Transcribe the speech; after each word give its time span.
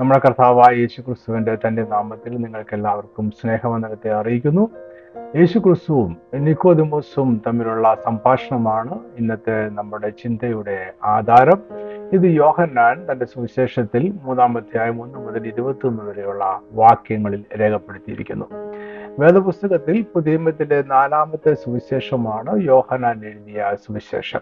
നമ്മുടെ 0.00 0.20
കർത്താവായ 0.24 0.74
യേശു 0.74 1.00
ക്രിസ്തുവിന്റെ 1.00 1.58
തന്റെ 1.66 1.82
നാമത്തിൽ 1.82 2.36
നിങ്ങൾക്ക് 2.36 2.74
എല്ലാവർക്കും 2.74 3.30
സ്നേഹവന്ദനത്തെ 3.30 4.12
അറിയിക്കുന്നു. 4.12 4.68
യേശു 5.36 5.58
ക്രിസ്തുവും 5.58 6.16
നിക്കോദിമോസും 6.34 7.42
തമ്മിലുള്ള 7.46 7.96
സംഭാഷണമാണ് 8.04 8.98
ഇന്നത്തെ 9.18 9.68
നമ്മുടെ 9.68 10.08
ചിന്തയുടെ 10.08 10.92
ആധാരം. 11.04 11.62
ഇത് 12.12 12.22
യോഹന്നാൻ 12.22 13.06
തന്റെ 13.12 13.26
സുവിശേഷത്തിൽ 13.26 14.14
മൂന്നാമധ്യായം 14.22 15.02
ഒന്ന് 15.02 15.18
മുതൽ 15.18 15.46
ഇരുപത്തി 15.46 15.86
ഒന്ന് 15.86 16.02
വരെയുള്ള 16.02 16.60
വാക്യങ്ങളിൽ 16.72 17.44
രേഖപ്പെടുത്തിയിരിക്കുന്നു. 17.60 18.46
വേദപുസ്തകത്തിൽ 19.18 20.04
പുതിയമത്തിന്റെ 20.14 20.82
നാലാമത്തെ 20.82 21.54
സുവിശേഷമാണ് 21.54 22.62
യോഹനാൻ 22.62 23.24
എഴുതിയ 23.24 23.76
സുവിശേഷം. 23.86 24.40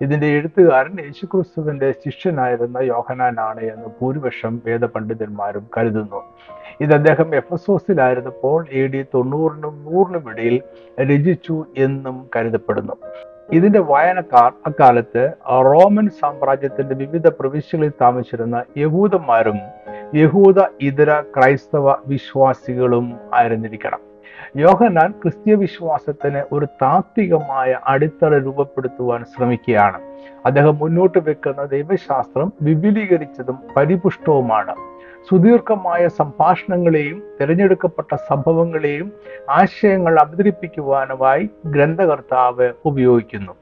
ഇതിന്റെ 0.00 0.26
എഴുത്തുകാരൻ 0.26 1.00
യേശുക്രിസ്തുവിന്റെ 1.00 1.92
ശിഷ്യനായിരുന്ന 1.92 2.78
യോഹനാനാണ് 2.78 3.60
എന്ന് 3.60 3.88
ഭൂരിപക്ഷം 4.00 4.62
വേദപണ്ഡിതന്മാരും 4.66 5.66
കരുതുന്നു. 5.78 6.20
ഇത് 6.80 6.94
അദ്ദേഹം 6.94 7.34
എഫസോസിലായിരുന്നപ്പോൾ 7.34 8.66
എ 8.72 8.86
ഡി 8.86 9.02
തൊണ്ണൂറിനും 9.14 9.84
നൂറിനും 9.84 10.30
ഇടയിൽ 10.30 10.62
രചിച്ചു 11.00 11.64
എന്നും 11.78 12.30
കരുതപ്പെടുന്നു. 12.36 12.92
ഇതിന്റെ 13.52 13.78
വായനക്കാർ 13.78 14.52
അക്കാലത്ത് 14.66 15.32
റോമൻ 15.50 16.08
സാമ്രാജ്യത്തിന്റെ 16.08 16.94
വിവിധ 16.94 17.28
പ്രവിശ്യകളിൽ 17.28 17.92
താമസിച്ചിരുന്ന 18.00 18.64
യഹൂദന്മാരും 18.76 19.58
യഹൂദ 20.14 20.60
ഇതര 20.80 21.20
ക്രൈസ്തവ 21.20 21.94
വിശ്വാസികളും 22.06 23.16
ആയിരുന്നിരിക്കണം. 23.34 24.07
യോഹന്നാൻ 24.56 25.10
ക്രിസ്തീയ 25.10 25.54
വിശ്വാസത്തിന് 25.54 26.42
ഒരു 26.52 26.66
താത്വികമായ 26.66 27.80
അടിത്തറ 27.86 28.38
രൂപപ്പെടുത്തുവാൻ 28.38 29.24
ശ്രമിക്കുകയാണ്. 29.24 30.00
അദ്ദേഹം 30.46 30.78
മുന്നോട്ട് 30.78 31.18
വെക്കുന്ന 31.18 31.64
ദൈവശാസ്ത്രം 31.64 32.52
വിപുലീകരിച്ചതും 32.62 33.58
പരിപുഷ്ടവുമാണ്. 33.76 34.74
സുദീർഘമായ 35.30 36.08
സംഭാഷണങ്ങളെയും 36.08 37.22
തിരഞ്ഞെടുക്കപ്പെട്ട 37.40 38.14
സംഭവങ്ങളെയും 38.14 39.12
ആശയങ്ങൾ 39.50 40.20
അവതരിപ്പിക്കുവാനുമായി 40.20 41.50
ഗ്രന്ഥകർത്താവ് 41.66 42.70
ഉപയോഗിക്കുന്നു. 42.84 43.52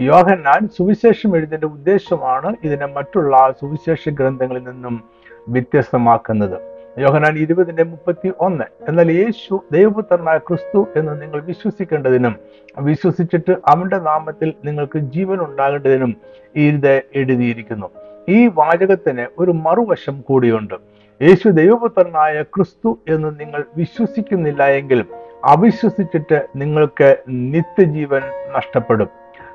യോഹന്നാൻ 0.00 0.68
സുവിശേഷം 0.68 1.36
എഴുതിന്റെ 1.36 1.66
ഉദ്ദേശമാണ് 1.66 2.56
ഇതിനെ 2.64 2.86
മറ്റുള്ള 2.86 3.54
സുവിശേഷ 3.60 4.08
ഗ്രന്ഥങ്ങളിൽ 4.08 4.62
നിന്നും 4.62 5.04
വ്യത്യസ്തമാക്കുന്നത്. 5.48 6.73
യോഹനാൻ 6.98 7.38
ഇരുപതിന്റെ 7.38 7.82
മുപ്പത്തി 7.82 8.32
ഒന്ന് 8.40 8.64
എന്നാൽ 8.88 9.12
യേശു 9.12 9.64
ദൈവപുത്രനായ 9.72 10.38
ക്രിസ്തു 10.38 10.88
എന്ന് 10.96 11.22
നിങ്ങൾ 11.22 11.40
വിശ്വസിക്കേണ്ടതിനും 11.40 12.36
വിശ്വസിച്ചിട്ട് 12.78 13.56
അവന്റെ 13.66 13.98
നാമത്തിൽ 13.98 14.54
നിങ്ങൾക്ക് 14.64 14.98
ജീവൻ 14.98 15.40
ഉണ്ടാകേണ്ടതിനും 15.40 16.16
ഇത് 16.56 17.02
എഴുതിയിരിക്കുന്നു. 17.14 17.90
ഈ 18.28 18.46
വാചകത്തിന് 18.46 19.26
ഒരു 19.38 19.50
മറുവശം 19.50 20.20
കൂടിയുണ്ട്. 20.20 20.74
യേശു 21.22 21.48
ദൈവപുത്രനായ 21.48 22.42
ക്രിസ്തു 22.42 22.98
എന്ന് 23.08 23.40
നിങ്ങൾ 23.40 23.64
വിശ്വസിക്കുന്നില്ല 23.76 24.66
എങ്കിൽ 24.66 25.04
അവിശ്വസിച്ചിട്ട് 25.44 26.46
നിങ്ങൾക്ക് 26.56 27.16
നിത്യജീവൻ 27.28 28.22
നഷ്ടപ്പെടും. 28.56 29.08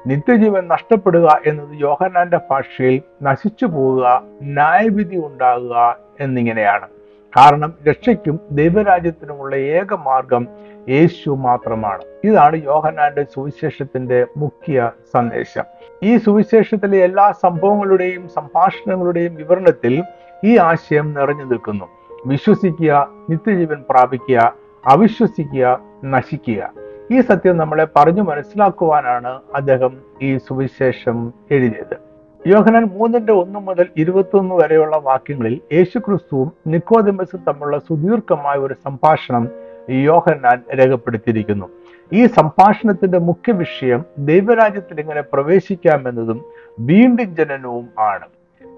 നിത്യജീവൻ 0.08 0.68
നഷ്ടപ്പെടുക 0.68 1.40
എന്നത് 1.46 1.82
യോഹനാന്റെ 1.82 2.40
ഭാഷയിൽ 2.52 3.02
നശിച്ചു 3.24 3.66
പോവുക 3.66 4.22
ന്യായവിധി 4.42 5.16
ഉണ്ടാകുക 5.16 5.98
എന്നിങ്ങനെയാണ്. 6.20 6.88
കാരണം 7.38 7.74
രക്ഷയ്ക്കും 7.88 8.40
ദൈവരാജ്യത്തിനുമുള്ള 8.52 9.56
ഏക 9.56 9.94
മാർഗം 9.94 10.48
യേശു 10.90 11.30
മാത്രമാണ്. 11.30 12.02
ഇതാണ് 12.24 12.56
യോഹനാന്റെ 12.64 13.24
സുവിശേഷത്തിന്റെ 13.24 14.26
മുഖ്യ 14.38 14.92
സന്ദേശം. 15.14 15.64
ഈ 16.04 16.18
സുവിശേഷത്തിലെ 16.18 16.98
എല്ലാ 16.98 17.32
സംഭവങ്ങളുടെയും 17.32 18.28
സംഭാഷണങ്ങളുടെയും 18.28 19.36
വിവരണത്തിൽ 19.36 20.04
ഈ 20.44 20.58
ആശയം 20.58 21.14
നിറഞ്ഞു 21.14 21.44
നിൽക്കുന്നു. 21.44 21.86
വിശ്വസിക്കുക 22.26 23.08
നിത്യജീവൻ 23.30 23.84
പ്രാപിക്കുക 23.90 24.54
അവിശ്വസിക്കുക 24.86 25.80
നശിക്കുക. 26.06 26.72
ഈ 27.12 27.22
സത്യം 27.22 27.58
നമ്മളെ 27.58 27.88
പറഞ്ഞു 27.96 28.22
മനസ്സിലാക്കുവാനാണ് 28.22 29.40
അദ്ദേഹം 29.56 29.98
ഈ 30.22 30.38
സുവിശേഷം 30.38 31.34
എഴുതിയത്. 31.52 32.09
യോഹനാൻ 32.48 32.84
മൂന്നിന്റെ 32.84 33.34
ഒന്ന് 33.34 33.60
മുതൽ 33.60 33.88
ഇരുപത്തൊന്ന് 33.98 34.56
വരെയുള്ള 34.56 34.98
വാക്യങ്ങളിൽ 34.98 35.60
യേശുക്രിസ്തുവും 35.74 36.52
നിക്കോദമസും 36.68 37.44
തമ്മിലുള്ള 37.48 37.78
സുദീർഘമായ 37.78 38.58
ഒരു 38.58 38.76
സംഭാഷണം 38.86 39.50
യോഹന്നാൻ 39.90 40.62
രേഖപ്പെടുത്തിയിരിക്കുന്നു. 40.78 41.66
ഈ 42.14 42.26
സംഭാഷണത്തിന്റെ 42.26 43.18
മുഖ്യ 43.18 43.52
വിഷയം 43.52 44.06
ദൈവരാജ്യത്തിൽ 44.18 45.00
എങ്ങനെ 45.00 45.22
പ്രവേശിക്കാമെന്നതും 45.22 46.46
വീണ്ടും 46.80 47.36
ജനനവും 47.36 47.90
ആണ്. 48.00 48.26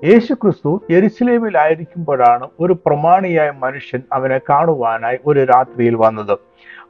യേശുക്രിസ്തു 0.03 0.81
യെരുസലേമിലായിരിക്കുമ്പോഴാണ് 0.91 2.47
ഒരു 2.59 2.73
പ്രമാണിയായ 2.85 3.51
മനുഷ്യൻ 3.59 4.01
അവനെ 4.13 4.39
കാണുവാനായി 4.49 5.17
ഒരു 5.25 5.39
രാത്രിയിൽ 5.43 5.95
വന്നത്. 5.95 6.37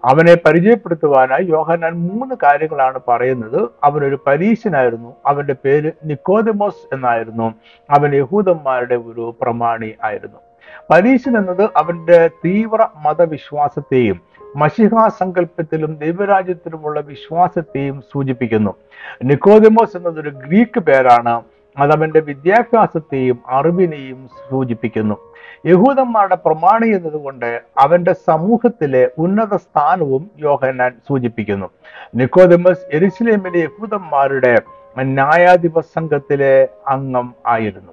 അവനെ 0.05 0.35
പരിചയപ്പെടുത്തുവാനായി 0.35 1.43
യോഹനാൻ 1.43 1.93
മൂന്ന് 1.93 2.35
കാര്യങ്ങളാണ് 2.43 2.99
പറയുന്നത്. 3.07 3.69
അവനൊരു 3.83 4.19
പരീശനായിരുന്നു. 4.27 5.15
അവന്റെ 5.25 5.55
പേര് 5.65 5.91
നിക്കോദമോസ് 6.05 6.95
എന്നായിരുന്നു. 6.95 7.53
അവൻ 7.89 8.15
യഹൂദന്മാരുടെ 8.15 8.95
ഒരു 8.95 9.35
പ്രമാണി 9.41 9.95
ആയിരുന്നു. 10.03 10.37
പരീശൻ 10.89 11.37
എന്നത് 11.37 11.69
അവന്റെ 11.77 12.29
തീവ്ര 12.45 12.87
മതവിശ്വാസത്തെയും 13.05 14.21
മഷിഹാ 14.55 15.07
സങ്കല്പത്തിലും 15.07 15.97
ദൈവരാജ്യത്തിലുമുള്ള 15.97 16.99
വിശ്വാസത്തെയും 16.99 18.01
സൂചിപ്പിക്കുന്നു. 18.01 18.73
നിക്കോദമോസ് 19.23 19.97
എന്നതൊരു 19.97 20.29
ഗ്രീക്ക് 20.29 20.79
പേരാണ്. 20.79 21.41
അത് 21.77 21.91
അവന്റെ 21.91 22.19
വിദ്യാഭ്യാസത്തെയും 22.19 23.39
അറിവിനെയും 23.49 24.29
സൂചിപ്പിക്കുന്നു. 24.49 25.15
യഹൂദന്മാരുടെ 25.65 26.35
പ്രമാണി 26.35 26.87
എന്നതുകൊണ്ട് 26.87 27.61
അവന്റെ 27.77 28.13
സമൂഹത്തിലെ 28.13 29.09
ഉന്നത 29.17 29.55
സ്ഥാനവും 29.55 30.31
യോഹന്നാൻ 30.39 30.91
സൂചിപ്പിക്കുന്നു. 31.09 31.69
നിക്കോദമസ് 32.15 32.95
എരുസലേമിലെ 32.95 33.59
യഹൂദന്മാരുടെ 33.59 34.61
ന്യായാധിപ 34.99 35.79
സംഘത്തിലെ 35.79 36.67
അംഗം 36.87 37.33
ആയിരുന്നു. 37.47 37.91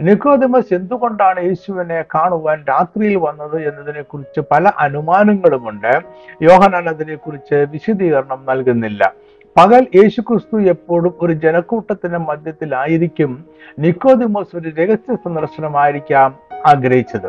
നിക്കോദമസ് 0.00 0.74
എന്തുകൊണ്ടാണ് 0.74 1.44
യേശുവിനെ 1.44 2.04
കാണുവാൻ 2.14 2.64
രാത്രിയിൽ 2.68 3.16
വന്നത് 3.16 3.68
എന്നതിനെ 3.68 4.02
കുറിച്ച് 4.02 4.40
പല 4.50 4.72
അനുമാനങ്ങളുമുണ്ട്. 4.78 6.00
യോഹനാൻ 6.42 6.88
അതിനെക്കുറിച്ച് 6.88 7.54
വിശദീകരണം 7.54 8.42
നൽകുന്നില്ല. 8.48 9.12
പകൽ 9.56 9.86
യേശുക്രിസ്തു 9.94 10.62
എപ്പോഴും 10.62 11.14
ഒരു 11.22 11.32
ജനക്കൂട്ടത്തിന്റെ 11.32 12.18
മധ്യത്തിലായിരിക്കും 12.18 13.44
നിക്കോദിമോസ് 13.78 14.56
ഒരു 14.56 14.68
രഹസ്യ 14.68 15.14
സന്ദർശനമായിരിക്കാം 15.14 16.38
ആഗ്രഹിച്ചത്. 16.66 17.28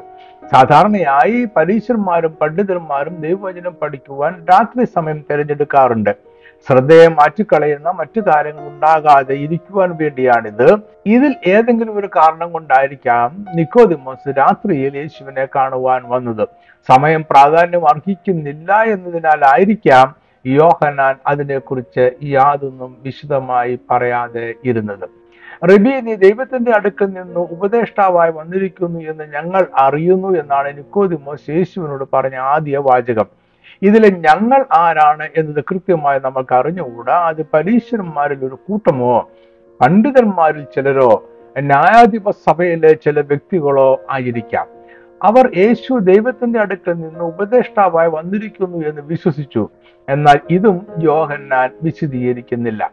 സാധാരണയായി 0.52 1.48
പരീശന്മാരും 1.58 2.32
പണ്ഡിതന്മാരും 2.42 3.16
ദൈവവചനം 3.16 3.76
പഠിക്കുവാൻ 3.82 4.46
രാത്രി 4.52 4.86
സമയം 4.86 5.20
തിരഞ്ഞെടുക്കാറുണ്ട്. 5.32 6.16
ശ്രദ്ധയെ 6.68 7.08
മാറ്റിക്കളയുന്ന 7.08 7.92
മറ്റു 7.92 8.22
കാര്യങ്ങൾ 8.22 8.68
ഉണ്ടാകാതെ 8.68 9.34
ഇരിക്കുവാൻ 9.34 9.98
വേണ്ടിയാണിത്. 10.02 10.78
ഇതിൽ 11.06 11.36
ഏതെങ്കിലും 11.48 11.98
ഒരു 11.98 12.10
കാരണം 12.16 12.52
കൊണ്ടായിരിക്കാം 12.52 13.46
നിക്കോദിമോസ് 13.56 14.34
രാത്രിയിൽ 14.38 14.98
യേശുവിനെ 14.98 15.48
കാണുവാൻ 15.56 16.02
വന്നത്. 16.06 16.48
സമയം 16.88 17.26
പ്രാധാന്യം 17.30 17.90
അർഹിക്കുന്നില്ല 17.90 18.84
എന്നതിനാലായിരിക്കാം 18.84 20.23
യോഹനാൻ 20.46 21.16
അതിനെക്കുറിച്ച് 21.28 22.12
യാതൊന്നും 22.24 22.98
വിശദമായി 23.04 23.80
പറയാതെ 23.92 24.54
ഇരുന്നത്. 24.66 25.10
റബി 25.64 26.02
നീ 26.02 26.16
ദൈവത്തിന്റെ 26.16 26.72
അടുക്കൽ 26.72 27.06
നിന്ന് 27.06 27.40
ഉപദേഷ്ടാവായി 27.40 28.32
വന്നിരിക്കുന്നു 28.32 29.00
എന്ന് 29.00 29.24
ഞങ്ങൾ 29.24 29.68
അറിയുന്നു 29.76 30.28
എന്നാണ് 30.28 30.78
നിക്കോദിമോസ് 30.78 31.50
യേശുവിനോട് 31.50 32.04
പറഞ്ഞ 32.14 32.36
ആദ്യ 32.36 32.78
വാചകം. 32.78 33.26
ഇതിലെ 33.82 34.10
ഞങ്ങൾ 34.10 34.66
ആരാണ് 34.74 35.30
എന്നത് 35.38 35.64
കൃത്യമായി 35.64 36.20
നമുക്ക് 36.20 36.56
അറിഞ്ഞുകൂടാ. 36.56 37.28
അത് 37.28 37.46
പരീശ്വരന്മാരിൽ 37.54 38.46
ഒരു 38.46 38.58
കൂട്ടമോ? 38.68 39.30
പണ്ഡിതന്മാരിൽ 39.82 40.64
ചിലരോ? 40.64 41.24
ന്യായാധിപ 41.60 42.30
സഭയിലെ 42.30 42.94
ചില 42.94 43.22
വ്യക്തികളോ 43.22 44.02
ആയിരിക്കാം. 44.12 44.73
അവർ 45.24 45.58
യേശു 45.58 45.94
ദൈവത്തിന്റെ 45.94 46.60
അടുക്കൽ 46.60 46.94
നിന്ന് 46.94 47.20
ഉപദേഷ്ടാവായി 47.20 48.10
വന്നിരിക്കുന്നു 48.10 48.88
എന്ന് 48.88 49.02
വിശ്വസിച്ചു. 49.02 49.70
എന്നാൽ 50.10 50.40
ഇതും 50.50 50.88
യോഹന്നാൻ 51.00 51.70
വിശദീകരിക്കുന്നില്ല. 51.84 52.92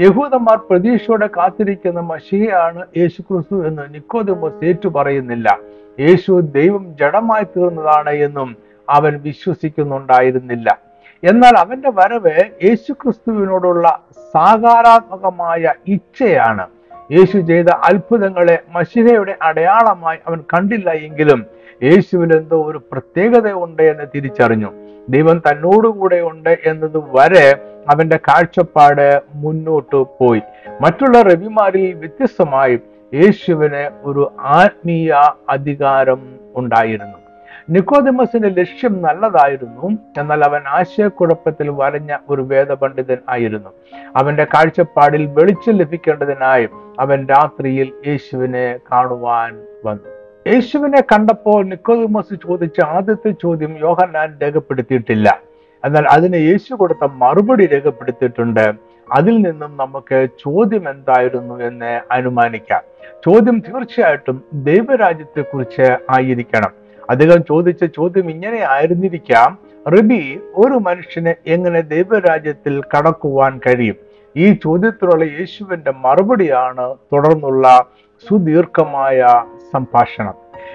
യഹൂദന്മാർ 0.00 0.56
പ്രതീക്ഷയോടെ 0.56 1.26
കാത്തിരിക്കുന്ന 1.26 2.00
മഷിയാണ് 2.00 2.86
യേശു 2.96 3.22
ക്രിസ്തു 3.22 3.66
എന്ന് 3.66 3.82
നിക്കോദമോസ് 3.94 4.64
ഏറ്റു 4.64 4.88
പറയുന്നില്ല 4.88 5.58
യേശു 6.00 6.40
ദൈവം 6.40 6.96
ജഡമായി 7.00 7.44
തീർന്നതാണ് 7.44 8.10
എന്നും 8.10 8.56
അവൻ 8.88 9.20
വിശ്വസിക്കുന്നുണ്ടായിരുന്നില്ല. 9.22 10.78
എന്നാൽ 11.24 11.58
അവന്റെ 11.58 11.90
വരവ് 11.90 12.64
യേശു 12.64 12.92
ക്രിസ്തുവിനോടുള്ള 12.92 14.00
സാകാരാത്മകമായ 14.32 15.74
ഇച്ഛയാണ്. 15.88 16.66
യേശു 17.12 17.38
ചെയ്ത 17.38 17.66
അത്ഭുതങ്ങളെ 17.68 18.58
മഷിഹയുടെ 18.72 19.36
അടയാളമായി 19.42 20.18
അവൻ 20.26 20.44
കണ്ടില്ല 20.54 20.90
എങ്കിലും 20.90 21.46
യേശുവിൽ 21.82 22.36
എന്തോ 22.36 22.62
ഒരു 22.62 22.82
പ്രത്യേകത 22.92 23.52
ഉണ്ട് 23.52 23.82
എന്ന് 23.82 24.04
തിരിച്ചറിഞ്ഞു. 24.14 24.72
ദൈവം 25.08 25.38
തന്നോടുകൂടെ 25.38 26.20
ഉണ്ട് 26.20 26.58
എന്നത് 26.66 26.96
വരെ 26.96 27.58
അവന്റെ 27.88 28.16
കാഴ്ചപ്പാട് 28.16 29.22
മുന്നോട്ട് 29.34 29.96
പോയി. 29.96 30.42
മറ്റുള്ള 30.80 31.22
രവിമാരിൽ 31.22 31.92
വ്യത്യസ്തമായി 31.92 32.80
യേശുവിന് 33.14 33.90
ഒരു 34.02 34.32
ആത്മീയ 34.40 35.14
അധികാരം 35.48 36.34
ഉണ്ടായിരുന്നു. 36.56 37.18
നിക്കോദിമസിന്റെ 37.70 38.48
ലക്ഷ്യം 38.48 39.02
നല്ലതായിരുന്നു. 39.02 39.90
എന്നാൽ 40.20 40.44
അവൻ 40.44 40.60
ആശയക്കുഴപ്പത്തിൽ 40.68 41.68
വരഞ്ഞ 41.68 42.16
ഒരു 42.28 42.42
വേദപണ്ഡിതൻ 42.42 43.16
ആയിരുന്നു. 43.28 43.68
അവന്റെ 44.16 44.44
കാഴ്ചപ്പാടിൽ 44.44 45.26
വെളിച്ചം 45.26 45.72
ലഭിക്കേണ്ടതിനായി 45.72 46.68
അവൻ 47.00 47.26
രാത്രിയിൽ 47.26 47.92
യേശുവിനെ 48.06 48.78
കാണുവാൻ 48.92 49.62
വന്നു. 49.84 50.21
യേശുവിനെ 50.46 51.00
കണ്ടപ്പോൾ 51.00 51.64
നിക്കോദിമസ് 51.64 52.34
ചോദിച്ച 52.34 52.80
ആദ്യത്തെ 52.80 53.30
ചോദ്യം 53.30 53.78
യോഹന്നാൻ 53.78 54.38
രേഖപ്പെടുത്തിയിട്ടില്ല. 54.42 55.40
എന്നാൽ 55.84 56.06
അതിന് 56.06 56.36
യേശു 56.36 56.74
കൊടുത്ത 56.74 57.08
മറുപടി 57.12 57.66
രേഖപ്പെടുത്തിയിട്ടുണ്ട്. 57.66 58.72
അതിൽ 59.12 59.34
നിന്നും 59.36 59.76
നമുക്ക് 59.76 60.28
ചോദ്യം 60.40 60.90
എന്തായിരുന്നു 60.90 61.60
എന്ന് 61.60 62.00
അനുമാനിക്കാം. 62.10 62.82
ചോദ്യം 63.26 63.58
തീർച്ചയായിട്ടും 63.58 64.42
ദൈവരാജ്യത്തെക്കുറിച്ച് 64.54 65.96
ആയിരിക്കണം. 66.10 66.70
അദ്ദേഹം 67.10 67.44
ചോദിച്ച 67.44 67.84
ചോദ്യം 67.84 68.30
ഇങ്ങനെ 68.30 68.60
ആയിരുന്നിരിക്കാം 68.68 69.58
റിബി 69.88 70.40
ഒരു 70.54 70.74
മനുഷ്യന് 70.74 71.34
എങ്ങനെ 71.46 71.80
ദൈവരാജ്യത്തിൽ 71.80 72.80
കടക്കുവാൻ 72.80 73.60
കഴിയും? 73.66 73.96
ഈ 74.36 74.52
ചോദ്യത്തിലുള്ള 74.52 75.24
യേശുവിന്റെ 75.24 75.92
മറുപടിയാണ് 76.04 76.94
തുടർന്നുള്ള 77.12 77.86
സുദീർഘമായ 78.28 79.44
സംഭാഷണം. 79.72 80.34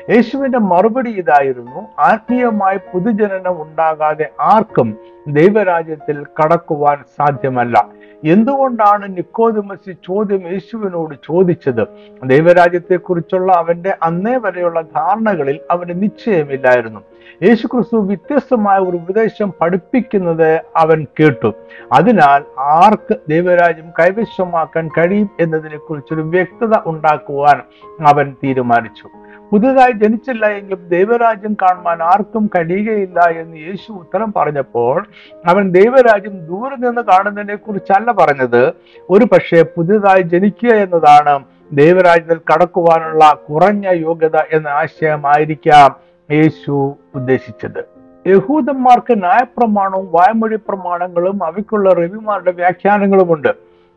യേശുവിന്റെ 0.10 0.58
മറുപടി 0.58 1.10
ഇതായിരുന്നു 1.10 1.88
ആത്മീയമായ 2.00 2.78
പുതുജനനം 2.94 3.62
ഉണ്ടാകാതെ 3.62 4.30
ആർക്കും 4.40 4.98
ദൈവരാജ്യത്തിൽ 5.28 6.24
കടക്കുവാൻ 6.24 6.98
സാധ്യമല്ല. 7.18 7.90
എന്തുകൊണ്ടാണ് 8.26 9.18
നിക്കോതിമസി 9.18 9.92
ചോദ്യം 9.92 10.52
യേശുവിനോട് 10.52 11.16
ചോദിച്ചത്? 11.26 11.88
ദൈവരാജ്യത്തെക്കുറിച്ചുള്ള 12.24 13.52
അവന്റെ 13.52 13.98
അന്നേ 14.04 14.38
വരെയുള്ള 14.38 14.82
ധാരണകളിൽ 14.82 15.60
അവന് 15.72 16.04
നിശ്ചയമില്ലായിരുന്നു. 16.04 17.00
യേശു 17.44 17.68
ക്രിസ്തു 17.68 17.98
വ്യത്യസ്തമായ 17.98 18.78
ഒരു 18.78 18.98
ഉപദേശം 18.98 19.54
പഠിപ്പിക്കുന്നത് 19.62 20.62
അവൻ 20.76 21.06
കേട്ടു. 21.20 21.54
അതിനാൽ 21.94 22.44
ആർക്ക് 22.60 23.16
ദൈവരാജ്യം 23.30 23.90
കൈവശമാക്കാൻ 24.00 24.90
കഴിയും 24.98 25.30
എന്നതിനെ 25.40 25.78
കുറിച്ചൊരു 25.78 26.22
വ്യക്തത 26.22 26.72
ഉണ്ടാക്കുവാൻ 26.86 27.62
അവൻ 28.08 28.36
തീരുമാനിച്ചു. 28.44 29.10
പുതുതായി 29.52 29.92
ജനിച്ചില്ല 29.92 30.46
എങ്കിലും 30.46 30.90
ദൈവരാജ്യം 30.90 31.58
കാണുവാൻ 31.62 32.02
ആർക്കും 32.02 32.50
കഴിയുകയില്ല 32.58 33.20
എന്ന് 33.20 33.58
യേശു 33.58 33.92
ഉത്തരം 33.92 34.34
പറഞ്ഞപ്പോൾ 34.36 35.08
അവൻ 35.46 35.72
ദൈവരാജ്യം 35.72 36.46
ദൂരെ 36.46 36.76
നിന്ന് 36.76 37.02
കാണുന്നതിനെ 37.02 37.56
കുറിച്ചല്ല 37.56 38.12
പറഞ്ഞത്. 38.12 38.74
ഒരു 39.10 39.26
പക്ഷേ 39.26 39.62
പുതുതായി 39.62 40.22
ജനിക്കുക 40.22 40.70
എന്നതാണ് 40.70 41.44
ദൈവരാജ്യത്തിൽ 41.72 42.40
കടക്കുവാനുള്ള 42.54 43.38
കുറഞ്ഞ 43.50 43.88
യോഗ്യത 43.90 44.36
എന്ന 44.52 44.68
ആശയമായിരിക്കാം 44.68 46.08
യേശു 46.32 46.96
ഉദ്ദേശിച്ചത്. 47.16 47.86
യഹൂദന്മാർക്ക് 48.28 49.20
ന്യായപ്രമാണവും 49.20 50.12
വായ്മൊഴി 50.12 50.56
പ്രമാണങ്ങളും 50.56 51.44
അവയ്ക്കുള്ള 51.44 51.94
റവിമാരുടെ 51.94 52.52
വ്യാഖ്യാനങ്ങളുമുണ്ട്. 52.52 53.48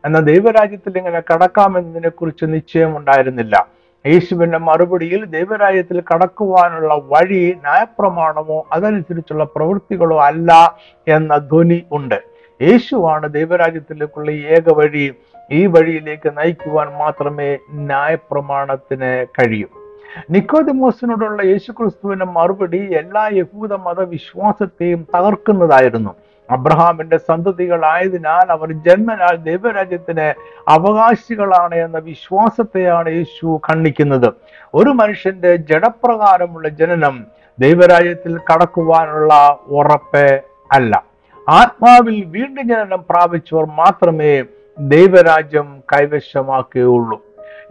എന്നാൽ 0.05 0.21
ദൈവരാജ്യത്തിൽ 0.21 0.97
ഇങ്ങനെ 0.97 1.19
കടക്കാമെന്നതിനെ 1.19 2.09
കുറിച്ച് 2.09 2.45
നിശ്ചയം 2.45 2.97
ഉണ്ടായിരുന്നില്ല 2.97 3.67
യേശുവിന്റെ 4.07 4.57
മറുപടിയിൽ 4.57 5.25
ദൈവരാജ്യത്തിൽ 5.25 6.03
കടക്കുവാനുള്ള 6.13 6.93
വഴി 6.93 7.57
ന്യായപ്രമാണമോ 7.63 8.67
അതനുസരിച്ചുള്ള 8.71 9.43
പ്രവൃത്തികളോ 9.43 10.21
അല്ല 10.21 10.77
എന്ന 11.07 11.37
ധ്വനി 11.37 11.83
ഉണ്ട്. 11.91 12.23
യേശുവാണ് 12.61 13.33
ദൈവരാജ്യത്തിലേക്കുള്ള 13.33 14.31
ഏക 14.31 14.69
വഴി. 14.69 15.13
ഈ 15.51 15.65
വഴിയിലേക്ക് 15.65 16.37
നയിക്കുവാൻ 16.37 16.87
മാത്രമേ 16.87 17.57
ന്യായപ്രമാണത്തിന് 17.71 19.25
കഴിയൂ. 19.25 19.67
നിക്കോദിമോസിനോടുള്ള 20.31 21.41
യേശുക്രിസ്തുവിന്റെ 21.41 22.25
മറുപടി 22.25 22.93
എല്ലാ 22.93 23.29
യഹൂദ 23.33 23.73
മതവിശ്വാസത്തെയും 23.73 25.07
തകർക്കുന്നതായിരുന്നു. 25.15 26.15
അബ്രഹാമിന്റെ 26.49 27.17
സന്തതികളായതിനാൽ 27.17 28.51
അവർ 28.51 28.71
ജന്മനാൽ 28.71 29.35
ദൈവരാജ്യത്തിന് 29.35 30.33
അവകാശികളാണ് 30.67 31.75
എന്ന 31.75 31.97
വിശ്വാസത്തെയാണ് 31.97 33.09
യേശു 33.09 33.61
ഖണ്ഡിക്കുന്നത്. 33.69 34.33
ഒരു 34.73 34.89
മനുഷ്യന്റെ 34.89 35.55
ജഡപ്രകാരമുള്ള 35.55 36.67
ജനനം 36.67 37.25
ദൈവരാജ്യത്തിൽ 37.59 38.37
കടക്കുവാനുള്ള 38.37 39.57
ഉറപ്പ് 39.67 40.41
അല്ല. 40.71 41.03
ആത്മാവിൽ 41.49 42.23
വീണ്ടും 42.25 42.67
ജനനം 42.67 43.03
പ്രാപിച്ചവർ 43.09 43.65
മാത്രമേ 43.65 44.43
ദൈവരാജ്യം 44.79 45.83
കൈവശമാക്കുകയുള്ളൂ. 45.93 47.21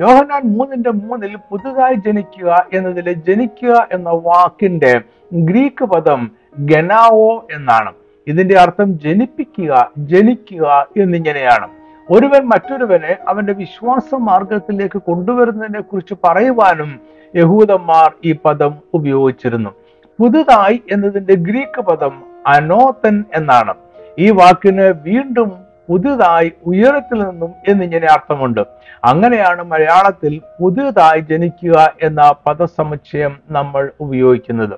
യോഹനാൻ 0.01 0.43
മൂന്നിന്റെ 0.43 0.91
മൂന്നിൽ 0.91 1.37
പുതുതായി 1.51 1.95
ജനിക്കുക 1.95 2.67
എന്നതിലെ 2.73 3.13
ജനിക്കുക 3.13 3.89
എന്ന 3.93 4.11
വാക്കിന്റെ 4.11 5.01
ഗ്രീക്ക് 5.33 5.85
പദം 5.85 6.31
ഗനാവോ 6.59 7.47
എന്നാണ്. 7.53 7.93
ഇതിന്റെ 8.27 8.59
അർത്ഥം 8.59 8.99
ജനിപ്പിക്കുക 8.99 9.91
ജനിക്കുക 9.99 10.87
എന്നിങ്ങനെയാണ്. 10.97 11.69
ഒരുവൻ 12.11 12.43
മറ്റൊരുവനെ 12.45 13.17
അവന്റെ 13.29 13.53
വിശ്വാസ 13.53 14.15
മാർഗത്തിലേക്ക് 14.19 14.99
കൊണ്ടുവരുന്നതിനെ 14.99 15.81
കുറിച്ച് 15.81 16.15
പറയുവാനും 16.25 17.01
യഹൂദന്മാർ 17.37 18.13
ഈ 18.25 18.33
പദം 18.45 18.75
ഉപയോഗിച്ചിരുന്നു. 18.95 19.71
പുതുതായി 20.21 20.83
എന്നതിന്റെ 20.93 21.35
ഗ്രീക്ക് 21.35 21.81
പദം 21.81 22.23
അനോത്തൻ 22.47 23.25
എന്നാണ്. 23.35 23.75
ഈ 24.19 24.31
വാക്കിന് 24.31 24.95
വീണ്ടും 25.03 25.70
പുതുതായി 25.91 26.53
ഉയരത്തിൽ 26.67 27.25
നിന്നും 27.25 27.55
എന്നിങ്ങനെ 27.69 28.07
അർത്ഥമുണ്ട്. 28.07 28.61
അങ്ങനെയാണ് 29.05 29.63
മലയാളത്തിൽ 29.63 30.41
പുതുതായി 30.61 31.21
ജനിക്കുക 31.21 31.95
എന്ന 32.03 32.35
പദസമുച്ചയം 32.47 33.39
നമ്മൾ 33.51 33.91
ഉപയോഗിക്കുന്നത്. 34.01 34.75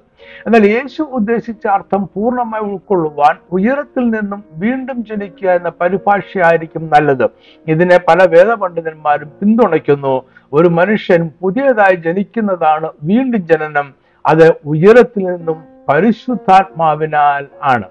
എന്നാൽ 0.47 0.67
യേശു 0.67 1.03
ഉദ്ദേശിച്ച 1.03 1.67
അർത്ഥം 1.67 2.09
പൂർണമായി 2.15 2.63
ഉൾക്കൊള്ളുവാൻ 2.63 3.37
ഉയരത്തിൽ 3.53 4.01
നിന്നും 4.01 4.45
വീണ്ടും 4.53 5.05
ജനിക്കുക 5.05 5.51
എന്ന 5.51 5.73
പരിഭാഷയായിരിക്കും 5.81 6.91
നല്ലത്. 6.93 7.31
ഇതിനെ 7.69 7.99
പല 8.09 8.25
വേദപണ്ഡിതന്മാരും 8.25 9.29
പിന്തുണയ്ക്കുന്നു. 9.29 10.23
ഒരു 10.53 10.69
മനുഷ്യൻ 10.69 11.31
പുതിയതായി 11.43 11.95
ജനിക്കുന്നതാണ് 11.95 12.91
വീണ്ടും 13.03 13.47
ജനനം. 13.47 13.95
അത് 14.27 14.53
ഉയരത്തിൽ 14.67 15.25
നിന്നും 15.25 15.65
പരിശുദ്ധാത്മാവിനാൽ 15.89 17.47
ആണ്. 17.63 17.85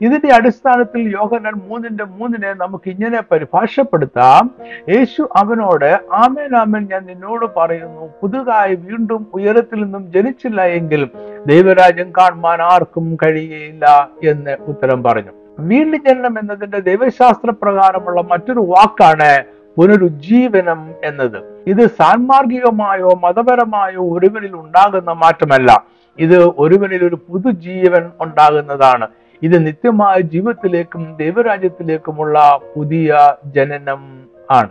ഇതിന്റെ 0.00 0.34
അടിസ്ഥാനത്തിൽ 0.34 0.98
യോഹനൻ 0.98 1.52
മൂന്നിന്റെ 1.68 2.04
മൂന്നിനെ 2.04 2.52
നമുക്ക് 2.52 2.90
ഇങ്ങനെ 2.90 3.22
പരിഭാഷപ്പെടുത്താം. 3.32 4.50
യേശു 4.88 5.28
അവനോട് 5.36 6.00
ആമേൻ 6.12 6.56
ആമേൻ 6.56 6.88
ഞാൻ 6.92 7.06
നിന്നോട് 7.06 7.46
പറയുന്നു. 7.56 8.12
പുതുതായി 8.22 8.74
വീണ്ടും 8.74 9.26
ഉയരത്തിൽ 9.34 9.82
നിന്നും 9.82 10.12
ജനിച്ചില്ല 10.12 10.62
എങ്കിൽ 10.62 11.08
ദൈവരാജ്യം 11.46 12.12
കാണുവാൻ 12.18 12.62
ആർക്കും 12.62 13.16
കഴിയുകയില്ല 13.16 14.08
എന്ന് 14.24 14.56
ഉത്തരം 14.66 15.02
പറഞ്ഞു. 15.02 15.30
വീണ്ടും 15.58 16.04
ജനനം 16.08 16.38
എന്നതിന്റെ 16.38 16.80
ദൈവശാസ്ത്ര 16.80 17.52
പ്രകാരമുള്ള 17.62 18.20
മറ്റൊരു 18.20 18.60
വാക്കാണ് 18.60 19.44
പുനരുജ്ജീവനം 19.76 20.94
എന്നത്. 21.04 21.62
ഇത് 21.66 21.86
സാൻമാർഗികമായോ 21.86 23.20
മതപരമായോ 23.24 24.18
ഒരുവനിൽ 24.18 24.54
ഉണ്ടാകുന്ന 24.54 25.12
മാറ്റമല്ല. 25.12 25.84
ഇത് 26.18 26.44
ഒരുവനിൽ 26.58 27.04
ഒരു 27.04 27.18
പുതുജീവൻ 27.28 28.10
ഉണ്ടാകുന്നതാണ്. 28.20 29.06
ഇത് 29.42 29.66
നിത്യമായ 29.66 30.20
ജീവിതത്തിലേക്കും 30.20 31.16
ദൈവരാജ്യത്തിലേക്കുമുള്ള 31.16 32.60
പുതിയ 32.76 33.34
ജനനം 33.46 34.28
ആണ്. 34.50 34.70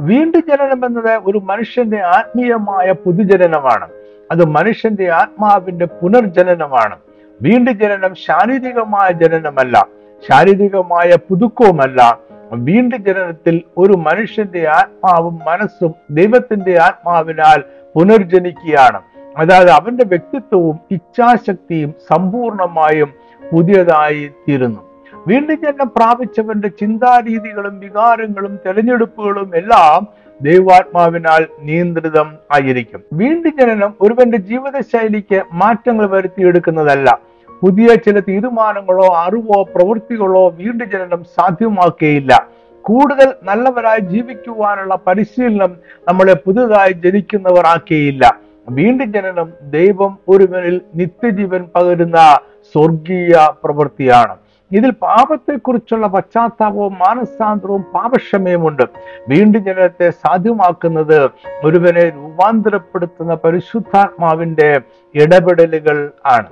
വീണ്ടും 0.00 0.42
ജനനം 0.48 0.86
എന്നത് 0.86 1.20
ഒരു 1.24 1.38
മനുഷ്യന്റെ 1.38 2.00
ആത്മീയമായ 2.00 2.92
പുതുജനനമാണ്. 2.92 3.88
അത് 4.30 4.44
മനുഷ്യന്റെ 4.44 5.10
ആത്മാവിന്റെ 5.10 5.86
പുനർജനനമാണ്. 5.86 6.96
വീണ്ടും 7.42 7.78
ജനനം 7.78 8.14
ശാരീരികമായ 8.14 9.12
ജനനമല്ല 9.12 9.86
ശാരീരികമായ 10.30 11.16
പുതുക്കവുമല്ല. 11.28 12.18
വീണ്ടും 12.52 13.04
ജനനത്തിൽ 13.04 13.62
ഒരു 13.78 13.92
മനുഷ്യന്റെ 13.92 14.68
ആത്മാവും 14.68 15.40
മനസ്സും 15.46 15.94
ദൈവത്തിന്റെ 16.10 16.78
ആത്മാവിനാൽ 16.78 17.62
പുനർജനിക്കുകയാണ്. 17.94 19.00
അതായത് 19.36 19.70
അവന്റെ 19.70 20.04
വ്യക്തിത്വവും 20.04 20.78
ഇച്ഛാശക്തിയും 20.90 21.94
സമ്പൂർണമായും 22.10 23.12
പുതിയതായി 23.52 24.30
തീരുന്നു 24.48 24.80
വീണ്ടും 25.28 25.54
ജന്മം 25.54 25.90
പ്രാപിച്ചവന്റെ 25.96 26.68
ചിന്താരീതികളും 26.68 27.80
വികാരങ്ങളും 27.80 28.58
തെരഞ്ഞെടുപ്പുകളും 28.66 29.50
എല്ലാം 29.54 30.06
ദൈവാത്മാവിനാൽ 30.42 31.46
നിയന്ത്രിതം 31.60 32.34
ആയിരിക്കും. 32.52 33.02
വീണ്ടും 33.12 33.52
ജനനം 33.60 33.94
ഒരുവന്റെ 34.00 34.36
ജീവിതശൈലിക്ക് 34.36 35.42
മാറ്റങ്ങൾ 35.52 36.06
വരുത്തിയെടുക്കുന്നതല്ല. 36.06 37.18
പുതിയ 37.62 37.94
ചില 37.94 38.20
തീരുമാനങ്ങളോ 38.20 39.14
അറിവോ 39.14 39.62
പ്രവൃത്തികളോ 39.62 40.48
വീണ്ടും 40.48 40.90
ജനനം 40.90 41.24
സാധ്യമാക്കുകയില്ല 41.24 42.46
കൂടുതൽ 42.82 43.32
നല്ലവരായി 43.42 44.00
ജീവിക്കുവാനുള്ള 44.00 44.98
പരിശീലനം 45.06 45.76
നമ്മളെ 46.08 46.34
പുതുതായി 46.34 46.92
ജനിക്കുന്നവർ 46.92 47.66
ആക്കിയില്ല. 47.66 48.38
വീണ്ടും 48.68 49.12
ജനനം 49.12 49.52
ദൈവം 49.70 50.18
ഒരുവനിൽ 50.28 50.80
നിത്യജീവൻ 50.94 51.64
പകരുന്ന 51.74 52.38
സ്വർഗീയ 52.72 53.48
പ്രവൃത്തിയാണ്. 53.64 54.36
ഇതിൽ 54.72 54.90
പാപത്തെക്കുറിച്ചുള്ള 54.90 56.06
പശ്ചാത്താപവും 56.06 56.98
മാനസാന്തരവും 56.98 57.82
പാപക്ഷമയുമുണ്ട്. 57.82 58.82
വീണ്ടും 59.28 59.64
ജനനത്തെ 59.64 60.10
സാധ്യമാക്കുന്നത് 60.10 61.30
ഒരുവനെ 61.64 62.08
രൂപാന്തരപ്പെടുത്തുന്ന 62.08 63.34
പരിശുദ്ധാത്മാവിന്റെ 63.34 64.80
ഇടപെടലുകൾ 65.14 66.10
ആണ്. 66.26 66.46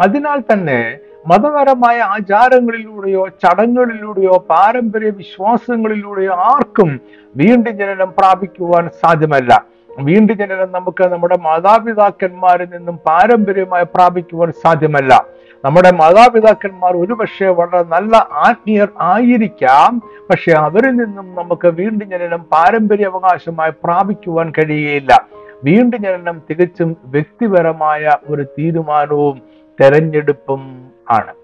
അതിനാൽ 0.00 0.40
തന്നെ 0.40 0.98
മതപരമായ 1.26 1.98
ആചാരങ്ങളിലൂടെയോ 1.98 3.28
ചടങ്ങുകളിലൂടെയോ 3.28 4.46
പാരമ്പര്യ 4.50 5.10
വിശ്വാസങ്ങളിലൂടെയോ 5.10 6.32
ആർക്കും 6.34 7.00
വീണ്ടും 7.36 7.78
ജനനം 7.78 8.12
പ്രാപിക്കുവാൻ 8.18 8.90
സാധ്യമല്ല. 9.02 9.64
വീണ്ടും 9.98 10.36
ജനനം 10.36 10.72
നമുക്ക് 10.72 11.04
നമ്മുടെ 11.04 11.38
മാതാപിതാക്കന്മാരിൽ 11.38 12.68
നിന്നും 12.76 12.96
പാരമ്പര്യമായി 12.96 13.84
പ്രാപിക്കുവാൻ 13.84 14.52
സാധ്യമല്ല. 14.52 15.24
നമ്മുടെ 15.64 15.90
മാതാപിതാക്കന്മാർ 15.90 16.96
ഒരുപക്ഷെ 16.96 17.46
വളരെ 17.46 17.82
നല്ല 17.82 18.16
ആത്മീയർ 18.32 18.88
ആയിരിക്കാം. 19.00 20.02
പക്ഷെ 20.30 20.52
അവരിൽ 20.52 20.90
നിന്നും 20.90 21.34
നമുക്ക് 21.34 21.68
വീണ്ടും 21.68 22.10
ജനനം 22.10 22.42
പാരമ്പര്യ 22.42 23.06
അവകാശമായി 23.06 23.70
പ്രാപിക്കുവാൻ 23.84 24.50
കഴിയുകയില്ല. 24.50 25.28
വീണ്ടും 25.64 26.42
തികച്ചും 26.50 26.96
വ്യക്തിപരമായ 27.04 28.16
ഒരു 28.26 28.42
തീരുമാനവും 28.42 29.42
തെരഞ്ഞെടുപ്പും 29.80 30.90
ആണ്. 31.10 31.34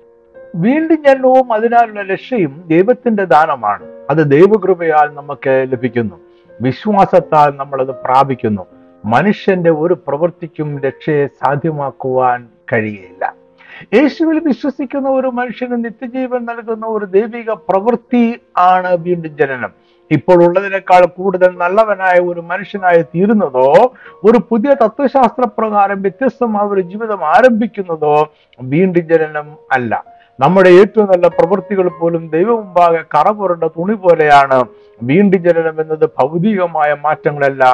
വീണ്ടും 0.57 1.05
ജനനവും 1.05 1.53
അതിനാലുള്ള 1.53 2.03
രക്ഷയും 2.03 2.65
ദൈവത്തിന്റെ 2.67 3.25
ദാനമാണ്. 3.25 3.87
അത് 4.11 4.31
ദൈവകൃപയാൽ 4.31 5.15
നമുക്ക് 5.15 5.67
ലഭിക്കുന്നു. 5.73 6.15
വിശ്വാസത്താൽ 6.61 7.53
നമ്മൾ 7.57 7.81
അത് 7.81 7.95
പ്രാപിക്കുന്നു. 8.05 8.67
മനുഷ്യന്റെ 9.05 9.71
ഒരു 9.71 9.95
പ്രവൃത്തിക്കും 10.09 10.81
രക്ഷയെ 10.81 11.27
സാധ്യമാക്കുവാൻ 11.27 12.49
കഴിയില്ല 12.73 13.38
യേശുവിൽ 13.97 14.39
വിശ്വസിക്കുന്ന 14.47 15.09
ഒരു 15.09 15.27
മനുഷ്യന് 15.27 15.77
നിത്യജീവൻ 15.85 16.45
നൽകുന്ന 16.45 16.87
ഒരു 16.87 17.05
ദൈവിക 17.05 17.51
പ്രവൃത്തി 17.69 18.41
ആണ് 18.59 18.97
വീണ്ടും 18.97 19.33
ജനനം. 19.41 19.73
ഇപ്പോൾ 20.11 20.39
ഉള്ളതിനേക്കാൾ 20.45 21.07
കൂടുതൽ 21.07 21.51
നല്ലവനായ 21.63 22.19
ഒരു 22.31 22.41
മനുഷ്യനായി 22.41 23.03
തീരുന്നതോ 23.03 23.95
ഒരു 24.25 24.39
പുതിയ 24.51 24.75
തത്വശാസ്ത്ര 24.83 25.47
പ്രകാരം 25.59 26.03
വ്യത്യസ്തമായ 26.03 26.67
ഒരു 26.67 26.81
ജീവിതം 26.81 27.25
ആരംഭിക്കുന്നതോ 27.25 28.15
വീണ്ടും 28.61 29.05
ജനനം 29.11 29.49
അല്ല. 29.73 30.19
നമ്മുടെ 30.41 30.71
ഏറ്റവും 30.71 31.07
നല്ല 31.13 31.27
പ്രവൃത്തികൾ 31.29 31.87
പോലും 32.01 32.29
ദൈവം 32.29 32.57
മുമ്പാകെ 32.57 33.03
കറപുരണ്ട 33.15 33.65
തുണി 33.65 33.95
പോലെയാണ് 33.95 34.59
വീണ്ടും 35.03 35.41
ജനനം 35.47 35.81
എന്നത് 35.81 36.07
ഭൗതികമായ 36.19 36.97
മാറ്റങ്ങളല്ല 37.05 37.65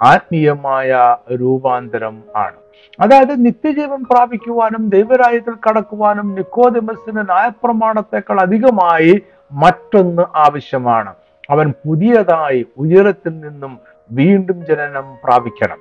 ആത്മീയമായ 0.00 1.16
രൂപാന്തരം 1.40 2.22
ആണ്. 2.36 2.56
അതായത് 3.00 3.46
നിത്യജീവൻ 3.46 4.04
പ്രാപിക്കുവാനും 4.04 4.88
ദൈവരാജ്യത്തിൽ 4.88 5.52
കടക്കുവാനും 5.52 6.34
നിക്കോദിമസിന് 6.34 7.18
ന്യായപ്രമാണത്തെക്കാൾ 7.18 8.40
അധികമായി 8.40 9.22
മറ്റൊന്ന് 9.52 10.22
ആവശ്യമാണ്. 10.22 11.14
അവൻ 11.50 11.72
പുതിയതായി 11.86 12.66
ഉയരത്തിൽ 12.78 13.40
നിന്നും 13.40 13.78
വീണ്ടും 14.10 14.66
ജനനം 14.66 15.04
പ്രാപിക്കണം. 15.24 15.76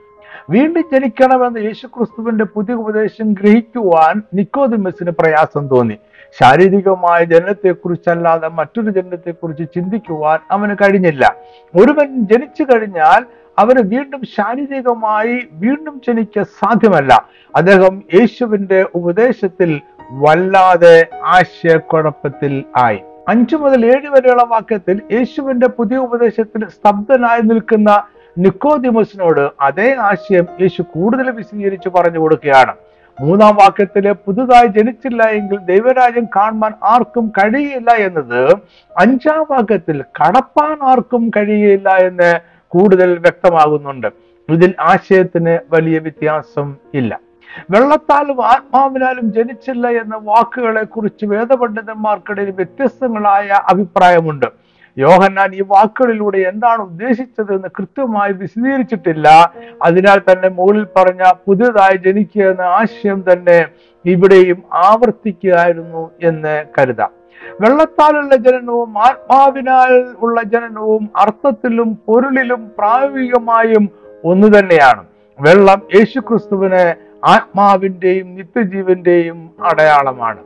വീണ്ടും 0.50 0.84
ജനിക്കണമെന്ന് 0.93 1.60
യേശുക്രിസ്തുവിന്റെ 1.60 2.43
പുതിയ 2.43 2.74
ഉപദേശം 2.74 3.34
ഗ്രഹിക്കുവാൻ 3.34 4.22
നിക്കോദിമസിന് 4.34 5.12
പ്രയാസം 5.12 5.67
തോന്നി. 5.67 5.98
ശാരീരികമായ 6.41 7.24
ജനനത്തെക്കുറിച്ചല്ലാതെ 7.24 8.48
മറ്റൊരു 8.48 8.89
ജനനത്തെക്കുറിച്ച് 8.89 9.63
ചിന്തിക്കുവാൻ 9.63 10.39
അവന് 10.51 10.75
കഴിഞ്ഞില്ല. 10.75 11.36
ഒരുവൻ 11.75 12.25
ജനിച്ചു 12.32 12.63
കഴിഞ്ഞാൽ 12.63 13.25
അവന് 13.60 13.79
വീണ്ടും 13.79 14.22
ശാരീരികമായി 14.24 15.39
വീണ്ടും 15.51 16.01
ജനിക്ക 16.07 16.41
സാധ്യമല്ല. 16.41 17.27
അദ്ദേഹം 17.55 18.03
യേശുവിന്റെ 18.13 18.86
ഉപദേശത്തിൽ 18.95 19.81
വല്ലാതെ 20.12 21.07
ആശയക്കുഴപ്പത്തിൽ 21.24 22.63
ആയി. 22.77 23.00
അഞ്ചു 23.27 23.55
മുതൽ 23.55 23.86
ഏഴ് 23.86 24.10
വരെയുള്ള 24.10 24.43
വാക്യത്തിൽ 24.43 25.01
യേശുവിന്റെ 25.12 25.67
പുതിയ 25.67 25.98
ഉപദേശത്തിൽ 25.98 26.67
സ്തബ്ധനായി 26.67 27.41
നിൽക്കുന്ന 27.41 28.03
നിക്കോദിമസിനോട് 28.38 29.50
അതേ 29.62 29.95
ആശയം 29.95 30.48
യേശു 30.62 30.81
കൂടുതൽ 30.81 31.31
വിശദീകരിച്ച് 31.31 31.89
പറഞ്ഞു 31.89 32.19
കൊടുക്കുകയാണ്. 32.19 32.74
മൂന്നാം 33.22 33.55
വാക്യത്തിൽ 33.55 34.12
പുതുതായി 34.12 34.67
ജനിച്ചില്ല 34.67 35.24
എങ്കിൽ 35.24 35.57
ദൈവരാജ്യം 35.57 36.25
കാണുവാൻ 36.25 36.74
ആർക്കും 36.83 37.27
കഴിയില്ല 37.27 37.91
എന്നത് 37.91 38.51
അഞ്ചാം 38.98 39.45
വാക്യത്തിൽ 39.51 40.01
കടപ്പാൻ 40.01 40.77
ആർക്കും 40.81 41.31
കഴിയില്ല 41.38 41.89
എന്ന് 41.89 42.52
കൂടുതൽ 42.74 43.18
വ്യക്തമാകുന്നുണ്ട്. 43.18 44.08
ഇതിൽ 44.50 44.74
ആശയത്തിന് 44.80 45.58
വലിയ 45.72 46.00
വ്യത്യാസം 46.00 46.75
ഇല്ല. 46.94 47.20
വെള്ളത്താലും 47.70 48.46
ആത്മാവിനാലും 48.46 49.34
ജനിച്ചില്ല 49.34 49.88
എന്ന 49.88 50.20
വാക്കുകളെ 50.24 50.84
കുറിച്ച് 50.84 51.25
വേദപണ്ഡിതന്മാർക്കിടയിൽ 51.25 52.51
വ്യത്യസ്തങ്ങളായ 52.51 53.48
അഭിപ്രായമുണ്ട്. 53.48 54.46
യോഹന്നാൻ 54.98 55.56
ഈ 55.56 55.62
വാക്കുകളിലൂടെ 55.62 56.38
എന്താണ് 56.38 56.82
ഉദ്ദേശിച്ചത് 56.82 57.53
എന്ന് 57.53 57.68
കൃത്യമായി 57.68 58.32
വിശദീകരിച്ചിട്ടില്ല. 58.32 59.53
അതിനാൽ 59.82 60.22
തന്നെ 60.32 60.50
മുകളിൽ 60.50 60.88
പറഞ്ഞ 60.96 61.32
പുതിയതായി 61.48 61.98
ജനിക്കുക 61.98 62.44
എന്ന 62.44 62.62
ആശയം 62.62 63.24
തന്നെ 63.32 63.65
ഇവിടെയും 64.06 64.63
ആവർത്തിക്കുകയായിരുന്നു 64.74 66.12
എന്ന് 66.24 66.65
കരുതാം. 66.80 67.23
വെള്ളത്താലുള്ള 67.62 68.36
ജനനവും 68.36 69.00
ആത്മാവിനാൽ 69.00 70.16
ഉള്ള 70.20 70.44
ജനനവും 70.44 71.10
അർത്ഥത്തിലും 71.18 71.98
പൊരുളിലും 72.08 72.72
പ്രായോഗികമായും 72.78 73.90
ഒന്നു 74.25 74.60
തന്നെയാണ്. 74.60 75.04
വെള്ളം 75.40 75.82
യേശുക്രിസ്തുവിനെ 75.96 76.96
ആത്മാവിന്റെയും 77.25 78.36
നിത്യജീവന്റെയും 78.36 79.50
അടയാളമാണ്. 79.63 80.38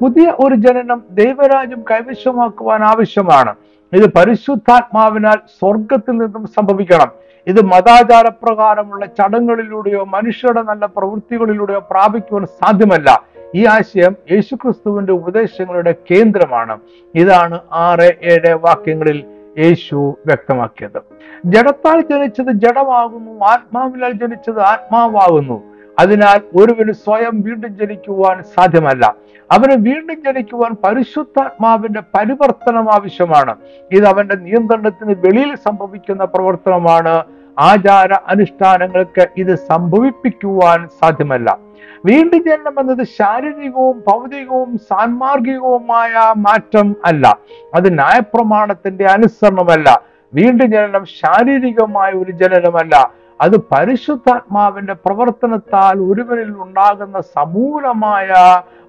പുതിയ 0.00 0.34
ഒരു 0.38 0.54
ജനനം 0.54 1.02
ദൈവരാജ്യം 1.10 1.84
കൈവശമാക്കുവാൻ 1.90 2.82
ആവശ്യമാണ്. 2.82 3.54
ഇത് 3.92 4.12
പരിശുദ്ധാത്മാവിനാൽ 4.12 5.36
സ്വർഗത്തിൽ 5.36 6.12
നിന്നും 6.12 6.46
സംഭവിക്കണം. 6.46 7.10
ഇത് 7.46 7.64
മതാചാരപ്രകാരമുള്ള 7.64 9.06
ചടങ്ങുകളിലൂടെയോ 9.06 10.04
മനുഷ്യരുടെ 10.04 10.62
നല്ല 10.62 10.86
പ്രവൃത്തികളിലൂടെയോ 10.86 11.78
പ്രാപിക്കുവാൻ 11.78 12.46
സാധ്യമല്ല. 12.46 13.22
ഈ 13.54 13.66
ആശയം 13.66 14.16
യേശുക്രിസ്തുവിന്റെ 14.32 15.12
ഉപദേശങ്ങളുടെ 15.12 15.94
കേന്ദ്രമാണ്. 16.10 16.78
ഇതാണ് 17.14 17.58
ആറ് 17.72 18.12
ഏഴ് 18.22 18.54
വാക്യങ്ങളിൽ 18.54 19.24
യേശു 19.58 20.16
വ്യക്തമാക്കിയത്. 20.26 21.02
ജഡത്താൽ 21.44 22.00
ജനിച്ചത് 22.00 22.52
ജഡമാകുന്നു 22.52 23.44
ആത്മാവിനാൽ 23.44 24.12
ജനിച്ചത് 24.12 24.60
ആത്മാവാകുന്നു. 24.60 25.62
അതിനാൽ 25.98 26.40
ഒരുവന് 26.56 26.92
സ്വയം 26.92 27.40
വീണ്ടും 27.40 27.78
ജനിക്കുവാൻ 27.78 28.42
സാധ്യമല്ല. 28.42 29.14
അവന് 29.52 29.72
വീണ്ടും 29.72 30.22
ജനിക്കുവാൻ 30.24 30.76
പരിശുദ്ധാത്മാവിന്റെ 30.84 32.00
പരിവർത്തനം 32.00 32.92
ആവശ്യമാണ്. 32.92 33.56
ഇത് 33.92 34.06
അവന്റെ 34.06 34.34
നിയന്ത്രണത്തിന് 34.34 35.14
വെളിയിൽ 35.26 35.54
സംഭവിക്കുന്ന 35.54 36.24
പ്രവർത്തനമാണ്. 36.24 37.24
ആചാര 37.58 38.12
അനുഷ്ഠാനങ്ങൾക്ക് 38.28 39.28
ഇത് 39.36 39.54
സംഭവിപ്പിക്കുവാൻ 39.54 40.88
സാധ്യമല്ല. 40.88 41.58
വീണ്ടും 42.06 42.44
ജനനം 42.44 42.80
എന്നത് 42.80 43.06
ശാരീരികവും 43.06 44.04
ഭൗതികവും 44.08 44.78
സാൻമാർഗികവുമായ 44.78 46.12
മാറ്റം 46.36 46.96
അല്ല. 47.04 47.38
അത് 47.74 47.98
ന്യായപ്രമാണത്തിന്റെ 47.98 49.04
അനുസരണമല്ല 49.04 50.02
വീണ്ടും 50.34 50.70
ജനനം 50.70 51.04
ശാരീരികമായ 51.04 52.10
ഒരു 52.10 52.30
ജനനമല്ല. 52.30 53.10
അത് 53.40 53.56
പരിശുദ്ധാത്മാവിന്റെ 53.56 54.92
പ്രവർത്തനത്താൽ 54.92 55.98
ഒരുവനിൽ 55.98 56.54
ഉണ്ടാകുന്ന 56.58 57.20
സമൂലമായ 57.20 58.32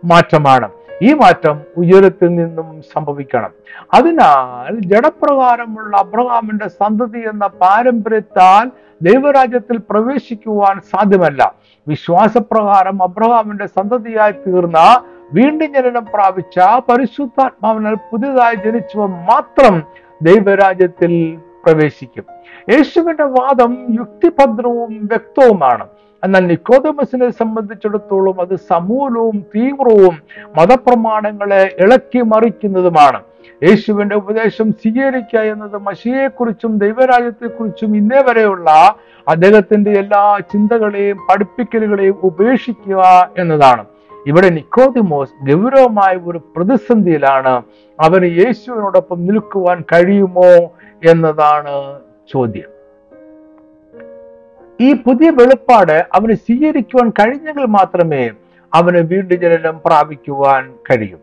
മാറ്റമാണ്. 0.06 0.70
ഈ 1.02 1.14
മാറ്റം 1.14 1.62
ഉയരത്തിൽ 1.78 2.28
നിന്നും 2.28 2.82
സംഭവിക്കണം. 2.94 3.52
അതിനാൽ 3.94 4.80
ജഡപ്രകാരമുള്ള 4.80 5.98
അബ്രഹാമിന്റെ 5.98 6.68
സന്തതി 6.68 7.20
എന്ന 7.20 7.48
പാരമ്പര്യത്താൽ 7.48 8.72
ദൈവരാജ്യത്തിൽ 9.02 9.78
പ്രവേശിക്കുവാൻ 9.78 10.82
സാധ്യമല്ല. 10.82 11.56
വിശ്വാസപ്രകാരം 11.88 13.04
അബ്രഹാമിന്റെ 13.04 13.66
സന്തതിയായി 13.66 14.32
തീർന്ന 14.32 15.04
വീണ്ടും 15.34 15.74
ജനനം 15.74 16.06
പ്രാപിച്ച 16.14 16.60
പരിശുദ്ധാത്മാവിനാൽ 16.90 17.96
പുതിയതായി 18.12 18.56
ജനിച്ചവർ 18.56 19.08
മാത്രം 19.08 19.84
ദൈവരാജ്യത്തിൽ 20.22 21.38
പ്രവേശിക്കും. 21.66 22.24
യേശുവിന്റെ 22.70 23.24
വാദം 23.24 23.78
യുക്തിഭദ്രവും 23.90 25.10
വ്യക്തവുമാണ്. 25.12 25.88
എന്നാൽ 26.24 26.48
നിക്കോദമസിനെ 26.48 27.30
സംബന്ധിച്ചിടത്തോളം 27.30 28.42
അത് 28.42 28.56
സമൂലവും 28.56 29.46
തീവ്രവും 29.56 30.18
മതപ്രമാണങ്ങളെ 30.58 31.76
ഇളക്കി 31.80 32.22
മറിക്കുന്നതുമാണ്. 32.22 33.22
യേശുവിന്റെ 33.64 34.16
ഉപദേശം 34.16 34.72
സ്വീകരിക്കുക 34.72 35.40
എന്നത് 35.40 35.78
മഷിയെക്കുറിച്ചും 35.78 36.78
ദൈവരാജ്യത്തെക്കുറിച്ചും 36.78 37.98
ഇന്നേ 37.98 38.22
വരെയുള്ള 38.22 38.96
അദ്ദേഹത്തിന്റെ 39.28 39.92
എല്ലാ 39.92 40.40
ചിന്തകളെയും 40.40 41.18
പഠിപ്പിക്കലുകളെയും 41.18 42.16
ഉപേക്ഷിക്കുക 42.24 43.30
എന്നതാണ്. 43.38 43.86
ഇവിടെ 44.28 44.50
നിക്കോതിമോസ് 44.50 45.52
ഗൗരവമായ 45.52 46.20
ഒരു 46.26 46.38
പ്രതിസന്ധിയിലാണ്. 46.56 47.62
അവന് 48.00 48.26
യേശുവിനോടൊപ്പം 48.26 49.26
നിൽക്കുവാൻ 49.26 49.84
കഴിയുമോ 49.94 50.72
എന്നതാണ് 51.04 52.00
ചോദ്യം. 52.34 52.76
ഈ 54.82 54.94
പുതിയ 54.94 55.30
വെളിപ്പാട് 55.30 56.08
അവന് 56.14 56.34
സ്വീകരിക്കുവാൻ 56.34 57.10
കഴിഞ്ഞെങ്കിൽ 57.10 57.66
മാത്രമേ 57.66 58.30
അവന് 58.74 58.98
വീണ്ടും 58.98 59.42
ജനനം 59.42 59.82
പ്രാപിക്കുവാൻ 59.86 60.74
കഴിയും. 60.92 61.20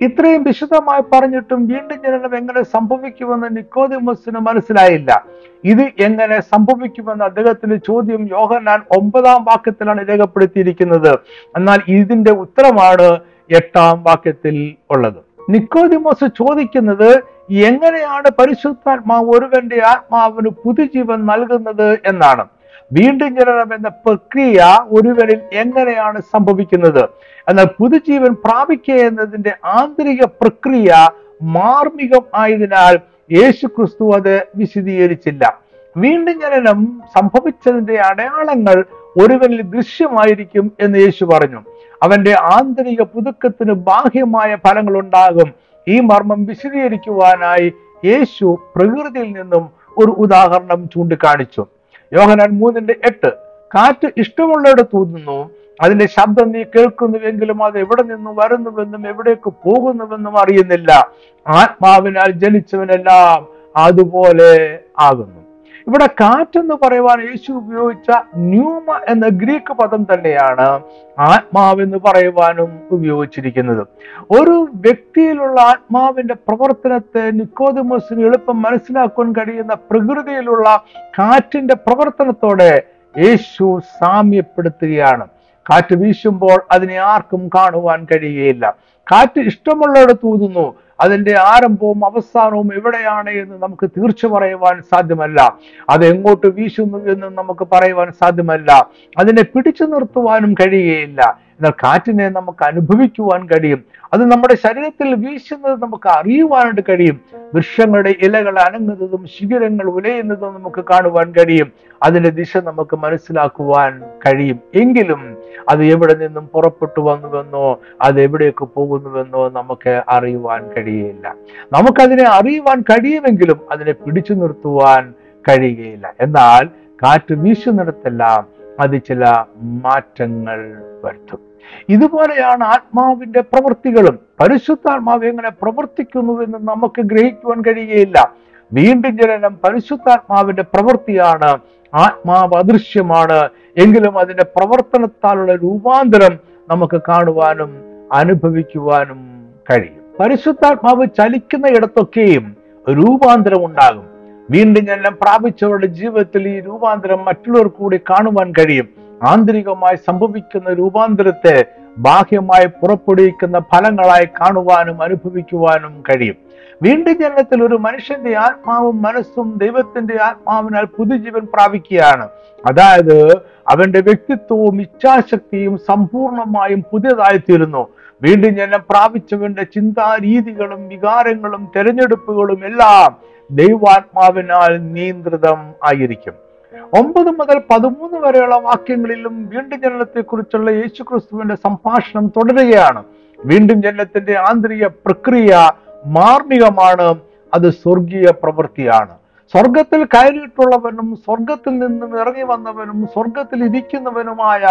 ഇത്രയും 0.00 0.42
വിശദമായി 0.42 1.02
പറഞ്ഞിട്ടും 1.12 1.66
വീണ്ടും 1.66 2.02
ജനനം 2.06 2.36
എങ്ങനെ 2.36 2.62
സംഭവിക്കുമെന്ന് 2.62 3.56
നിക്കോദിമസിന് 3.56 4.38
മനസ്സിലായില്ല. 4.38 5.26
ഇത് 5.64 5.80
എങ്ങനെ 5.80 6.40
സംഭവിക്കുമെന്ന് 6.40 7.24
അദ്ദേഹത്തിന്റെ 7.24 7.76
ചോദ്യം 7.76 8.28
യോഹനാൻ 8.32 8.82
ഒമ്പതാം 8.98 9.44
വാക്യത്തിലാണ് 9.44 10.08
രേഖപ്പെടുത്തിയിരിക്കുന്നത്. 10.08 11.18
എന്നാൽ 11.56 11.78
ഇതിന്റെ 11.88 12.32
ഉത്തരമാണ് 12.32 13.20
എട്ടാം 13.50 14.02
വാക്യത്തിൽ 14.02 14.74
ഉള്ളത്. 14.90 15.50
നിക്കോദിമോസ് 15.50 16.26
ചോദിക്കുന്നത് 16.26 17.35
എങ്ങനെയാണ് 17.50 18.30
പരിശുദ്ധാത്മാവ് 18.38 19.30
ഒരുവന്റെ 19.30 19.86
ആത്മാവിന് 19.86 20.48
പുതുജീവൻ 20.48 21.26
നൽകുന്നത് 21.26 21.98
എന്നാണ്. 22.06 22.44
വീണ്ടും 22.92 23.36
ജനനം 23.36 23.74
എന്ന 23.74 23.88
പ്രക്രിയ 23.88 24.78
ഒരുവനിൽ 24.90 25.40
എങ്ങനെയാണ് 25.52 26.20
സംഭവിക്കുന്നത്? 26.20 27.08
എന്നാൽ 27.48 27.64
പുതുജീവൻ 27.64 28.34
പ്രാപിക്കുക 28.34 28.94
എന്നതിന്റെ 28.94 29.52
ആന്തരിക 29.64 30.24
പ്രക്രിയ 30.24 31.08
മാർമികം 31.42 32.22
ആയതിനാൽ 32.34 32.98
യേശു 33.32 33.66
ക്രിസ്തു 33.66 34.12
അത് 34.12 34.46
വിശദീകരിച്ചില്ല. 34.56 35.60
വീണ്ടും 35.96 36.40
ജനനം 36.40 37.02
സംഭവിച്ചതിന്റെ 37.18 38.00
അടയാളങ്ങൾ 38.00 38.84
ഒരുവനിൽ 39.22 39.62
ദൃശ്യമായിരിക്കും 39.62 40.72
എന്ന് 40.80 40.98
യേശു 40.98 41.24
പറഞ്ഞു. 41.24 41.64
അവന്റെ 42.02 42.34
ആന്തരിക 42.38 43.02
പുതുക്കത്തിന് 43.02 43.72
ബാഹ്യമായ 43.72 44.56
ഫലങ്ങൾ 44.66 44.98
ഉണ്ടാകും. 44.98 45.52
ഈ 45.88 46.00
മർമ്മം 46.00 46.46
വിശദീകരിക്കുവാനായി 46.46 47.72
യേശു 48.04 48.58
പ്രകൃതിയിൽ 48.76 49.32
നിന്നും 49.32 49.70
ഒരു 49.98 50.10
ഉദാഹരണം 50.10 50.88
ചൂണ്ടിക്കാണിച്ചു. 50.94 51.66
യോഹനാൻ 52.12 52.50
മൂന്നിന്റെ 52.58 52.96
എട്ട് 53.04 53.30
കാറ്റ് 53.74 54.08
ഇഷ്ടമുള്ളിടത്ത് 54.16 54.96
ഊതുന്നു 54.96 55.50
അതിന്റെ 55.80 56.06
ശബ്ദം 56.06 56.52
നീ 56.52 56.62
കേൾക്കുന്നുവെങ്കിലും 56.62 57.64
അത് 57.64 57.78
എവിടെ 57.78 58.02
നിന്നും 58.02 58.36
വരുന്നുവെന്നും 58.36 59.08
എവിടേക്ക് 59.08 59.52
പോകുന്നുവെന്നും 59.64 60.38
അറിയുന്നില്ല. 60.38 61.10
ആത്മാവിനാൽ 61.46 62.30
ജനിച്ചവനെല്ലാം 62.30 63.46
അതുപോലെ 63.76 64.78
ആകുന്നു. 64.98 65.45
ഇവിടെ 65.86 66.06
കാറ്റ് 66.06 66.58
എന്ന് 66.58 66.74
പറയുവാൻ 66.74 67.20
യേശു 67.20 67.52
ഉപയോഗിച്ച 67.52 68.10
ന്യൂമ 68.36 69.00
എന്ന 69.08 69.28
ഗ്രീക്ക് 69.28 69.72
പദം 69.72 70.06
തന്നെയാണ് 70.14 70.80
ആത്മാവെന്ന് 71.18 71.98
പറയുവാനും 72.06 72.80
ഉപയോഗിച്ചിരിക്കുന്നത്. 72.90 73.86
ഒരു 74.30 74.68
വ്യക്തിയിലുള്ള 74.74 75.60
ആത്മാവിന്റെ 75.60 76.34
പ്രവർത്തനത്തെ 76.34 77.30
നിക്കോതിമസിന് 77.30 78.20
എളുപ്പം 78.20 78.62
മനസ്സിലാക്കാൻ 78.62 79.32
കഴിയുന്ന 79.32 79.74
പ്രകൃതിയിലുള്ള 79.74 80.82
കാറ്റിന്റെ 81.18 81.74
പ്രവർത്തനത്തോടെ 81.74 82.82
യേശു 83.18 83.80
സാമ്യപ്പെടുത്തുകയാണ്. 84.00 85.26
കാറ്റ് 85.70 85.94
വീശുമ്പോൾ 85.94 86.58
അതിനെ 86.72 86.96
ആർക്കും 86.96 87.50
കാണുവാൻ 87.54 88.04
കഴിയുകയില്ല 88.04 88.76
കാറ്റ് 89.12 89.40
ഇഷ്ടമുള്ളിടത്ത് 89.40 90.26
ഊതുന്നു 90.26 90.74
അതിന്റെ 91.00 91.38
ആരംഭവും 91.38 92.04
അവസാനവും 92.04 92.74
എവിടെയാണ് 92.74 93.30
എന്ന് 93.30 93.62
നമുക്ക് 93.62 93.90
തീർച്ച 93.96 94.26
പറയുവാൻ 94.26 94.82
സാധ്യമല്ല. 94.82 95.58
അത് 95.90 96.06
എങ്ങോട്ട് 96.06 96.46
വീശുന്നു 96.46 96.98
എന്ന് 96.98 97.26
നമുക്ക് 97.38 97.66
പറയുവാൻ 97.72 98.12
സാധ്യമല്ല. 98.12 98.88
അതിനെ 99.18 99.42
പിടിച്ചു 99.42 99.84
നിർത്തുവാനും 99.84 100.54
കഴിയുകയില്ല 100.54 101.45
എന്നാൽ 101.56 101.70
കാറ്റിനെ 101.70 102.28
നമുക്ക് 102.28 102.64
അനുഭവിക്കുവാൻ 102.64 103.46
കഴിയും. 103.46 103.84
അത് 104.12 104.30
നമ്മുടെ 104.30 104.54
ശരീരത്തിൽ 104.54 105.14
വീശുന്നത് 105.14 105.82
നമുക്ക് 105.82 106.08
അറിയുവാനായിട്ട് 106.08 106.80
കഴിയും. 106.88 107.20
വൃക്ഷങ്ങളുടെ 107.54 108.14
ഇലകൾ 108.22 108.58
അനങ്ങുന്നതും 108.58 109.26
ശിഖിരങ്ങൾ 109.26 109.84
ഉലയുന്നതും 109.84 110.54
നമുക്ക് 110.54 110.84
കാണുവാൻ 110.90 111.32
കഴിയും. 111.32 111.72
അതിന്റെ 112.02 112.30
ദിശ 112.30 112.56
നമുക്ക് 112.56 112.96
മനസ്സിലാക്കുവാൻ 112.96 114.02
കഴിയും. 114.26 114.58
എങ്കിലും 114.74 115.36
അത് 115.68 115.84
എവിടെ 115.84 116.14
നിന്നും 116.14 116.46
പുറപ്പെട്ടു 116.46 117.00
വന്നുവെന്നോ 117.00 117.80
അത് 118.02 118.20
എവിടേക്ക് 118.20 118.68
പോകുന്നുവെന്നോ 118.74 119.48
നമുക്ക് 119.48 120.02
അറിയുവാൻ 120.08 120.68
കഴിയില്ല 120.68 121.34
നമുക്കതിനെ 121.72 122.24
അറിയുവാൻ 122.28 122.80
കഴിയുമെങ്കിലും 122.80 123.60
അതിനെ 123.70 123.92
പിടിച്ചു 123.92 124.32
നിർത്തുവാൻ 124.32 125.14
കഴിയുകയില്ല 125.48 126.14
എന്നാൽ 126.20 126.66
കാറ്റ് 127.04 127.34
വീശുന്നിടത്തെല്ലാം 127.34 128.46
അത് 128.80 129.00
ചില 129.08 129.44
മാറ്റങ്ങൾ 129.62 130.82
വരുത്തും. 131.04 131.45
ഇതുപോലെയാണ് 131.88 132.64
ആത്മാവിന്റെ 132.64 133.40
പ്രവൃത്തികളും. 133.40 134.18
പരിശുദ്ധാത്മാവ് 134.40 135.24
എങ്ങനെ 135.24 135.50
പ്രവർത്തിക്കുന്നു 135.50 136.42
എന്ന് 136.42 136.58
നമുക്ക് 136.58 137.02
ഗ്രഹിക്കുവാൻ 137.02 137.62
കഴിയുകയില്ല. 137.62 138.32
വീണ്ടും 138.72 139.18
ജനനം 139.18 139.58
പരിശുദ്ധാത്മാവിന്റെ 139.64 140.62
പ്രവൃത്തിയാണ്. 140.62 141.58
ആത്മാവ് 141.94 142.54
അദൃശ്യമാണ്. 142.54 143.48
എങ്കിലും 143.76 144.18
അതിന്റെ 144.18 144.44
പ്രവർത്തനത്താലുള്ള 144.56 145.54
രൂപാന്തരം 145.54 146.38
നമുക്ക് 146.70 147.00
കാണുവാനും 147.08 147.82
അനുഭവിക്കുവാനും 148.12 149.46
കഴിയും. 149.70 150.02
പരിശുദ്ധാത്മാവ് 150.20 151.06
ചലിക്കുന്ന 151.18 151.66
ഇടത്തൊക്കെയും 151.66 152.56
രൂപാന്തരം 152.90 153.64
ഉണ്ടാകും. 153.64 154.04
വീണ്ടും 154.50 154.86
ജനനം 154.86 155.18
പ്രാപിച്ചവരുടെ 155.22 155.86
ജീവിതത്തിൽ 155.86 156.48
ഈ 156.48 156.60
രൂപാന്തരം 156.60 157.24
മറ്റുള്ളവർ 157.24 157.68
കൂടി 157.68 158.00
കാണുവാൻ 158.10 158.52
കഴിയും. 158.58 159.05
ആന്തരികമായി 159.22 159.96
സംഭവിക്കുന്ന 159.96 160.72
രൂപാന്തരത്തെ 160.72 161.64
ബാഹ്യമായി 161.98 162.66
പുറപ്പെടുവിക്കുന്ന 162.66 163.58
ഫലങ്ങളായി 163.58 164.24
കാണുവാനും 164.24 165.02
അനുഭവിക്കുവാനും 165.02 166.02
കഴിയും. 166.08 166.36
വീണ്ടും 166.82 167.18
ജനനത്തിൽ 167.18 167.62
ഒരു 167.62 167.74
മനുഷ്യന്റെ 167.74 168.34
ആത്മാവും 168.34 169.02
മനസ്സും 169.02 169.54
ദൈവത്തിന്റെ 169.56 170.22
ആത്മാവിനാൽ 170.22 170.84
പുതുജീവൻ 170.84 171.46
പ്രാപിക്കുകയാണ്. 171.52 172.28
അതായത് 172.66 173.32
അവന്റെ 173.68 174.00
വ്യക്തിത്വവും 174.00 174.80
ഇച്ഛാശക്തിയും 174.80 175.78
സമ്പൂർണമായും 175.78 176.84
പുതിയതായി 176.92 177.38
തീരുന്നു 177.38 177.88
വീണ്ടും 178.22 178.56
ജനം 178.56 178.82
പ്രാപിച്ചവന്റെ 178.90 179.62
ചിന്താരീതികളും 179.62 180.88
വികാരങ്ങളും 180.88 181.68
തെരഞ്ഞെടുപ്പുകളും 181.76 182.64
എല്ലാം 182.64 183.16
ദൈവാത്മാവിനാൽ 183.50 184.92
നിയന്ത്രിതം 184.92 185.58
ആയിരിക്കും. 185.84 186.45
ഒമ്പത് 186.94 187.26
മുതൽ 187.26 187.58
പതിമൂന്ന് 187.70 188.18
വരെയുള്ള 188.18 188.56
വാക്യങ്ങളിലും 188.56 189.48
വീണ്ടും 189.48 189.82
ജനനത്തെ 189.82 190.20
കുറിച്ചുള്ള 190.20 190.70
യേശുക്രിസ്തുവിന്റെ 190.70 191.54
സംഭാഷണം 191.54 192.26
തുടരുകയാണ്. 192.26 193.04
വീണ്ടും 193.44 193.82
ജനനത്തിന്റെ 193.82 194.38
ആന്തരിക 194.38 194.86
പ്രക്രിയ 194.86 195.70
മാർമികമാണ്. 196.06 197.14
അത് 197.54 197.70
സ്വർഗീയ 197.70 198.30
പ്രവൃത്തിയാണ്. 198.42 199.25
സ്വർഗത്തിൽ 199.52 200.04
കയറിയിട്ടുള്ളവനും 200.04 201.16
സ്വർഗത്തിൽ 201.16 201.78
നിന്നും 201.78 202.20
ഇറങ്ങി 202.20 202.42
വന്നവനും 202.42 203.06
സ്വർഗത്തിൽ 203.06 203.64
ഇരിക്കുന്നവനുമായ 203.64 204.62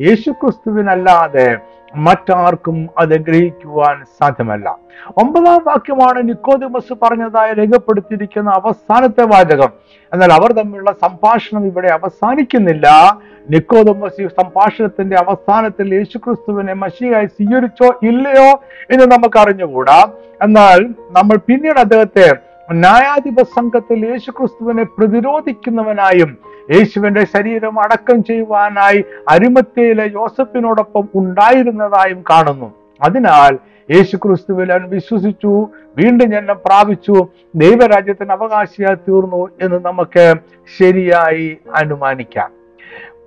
യേശുക്രിസ്തുവിനല്ലാതെ 0.00 1.56
മറ്റാർക്കും 1.96 2.88
അത് 2.98 3.18
ഗ്രഹിക്കുവാൻ 3.18 4.04
സാധ്യമല്ല. 4.04 4.78
ഒമ്പതാം 5.22 5.60
വാക്യമാണ് 5.66 6.28
നിക്കോദിമസ് 6.28 6.94
പറഞ്ഞതായി 7.02 7.52
രേഖപ്പെടുത്തിയിരിക്കുന്ന 7.52 8.50
അവസാനത്തെ 8.50 9.24
വാചകം. 9.24 9.68
എന്നാൽ 10.12 10.32
അവർ 10.32 10.52
തമ്മിലുള്ള 10.52 10.92
സംഭാഷണം 10.92 11.66
ഇവിടെ 11.66 11.88
അവസാനിക്കുന്നില്ല. 11.88 13.18
നിക്കോദമസ് 13.50 14.28
സംഭാഷണത്തിന്റെ 14.28 15.16
അവസാനത്തിൽ 15.16 15.94
യേശുക്രിസ്തുവിനെ 15.94 16.72
മഷിയായി 16.72 17.26
സ്വീകരിച്ചോ 17.26 17.94
ഇല്ലയോ 18.02 18.50
എന്ന് 18.90 19.06
നമുക്ക് 19.06 19.38
അറിഞ്ഞുകൂടാ 19.38 20.08
എന്നാൽ 20.42 20.80
നമ്മൾ 21.10 21.36
പിന്നീട് 21.36 21.78
അദ്ദേഹത്തെ 21.78 22.53
ന്യായാധിപ 22.72 23.42
സംഘത്തിൽ 23.42 24.06
യേശുക്രിസ്തുവിനെ 24.08 24.82
പ്രതിരോധിക്കുന്നവനായും 24.82 26.38
യേശുവിന്റെ 26.70 27.24
ശരീരം 27.24 27.80
അടക്കം 27.80 28.24
ചെയ്യുവാനായി 28.24 29.04
അരിമത്യയിലെ 29.28 30.10
യോസഫിനോടൊപ്പം 30.14 31.08
ഉണ്ടായിരുന്നതായും 31.14 32.24
കാണുന്നു. 32.30 32.74
അതിനാൽ 33.02 33.58
യേശു 33.90 34.16
ക്രിസ്തുവിൽ 34.16 34.72
അവൻ 34.72 34.88
വിശ്വസിച്ചു 34.88 35.68
വീണ്ടും 35.98 36.30
ജന്മം 36.30 36.58
പ്രാപിച്ചു 36.66 37.28
ദൈവരാജ്യത്തിന് 37.54 38.30
അവകാശിയായി 38.30 38.94
തീർന്നു 38.94 39.48
എന്ന് 39.62 39.80
നമുക്ക് 39.84 40.34
ശരിയായി 40.78 41.56
അനുമാനിക്കാം. 41.74 42.50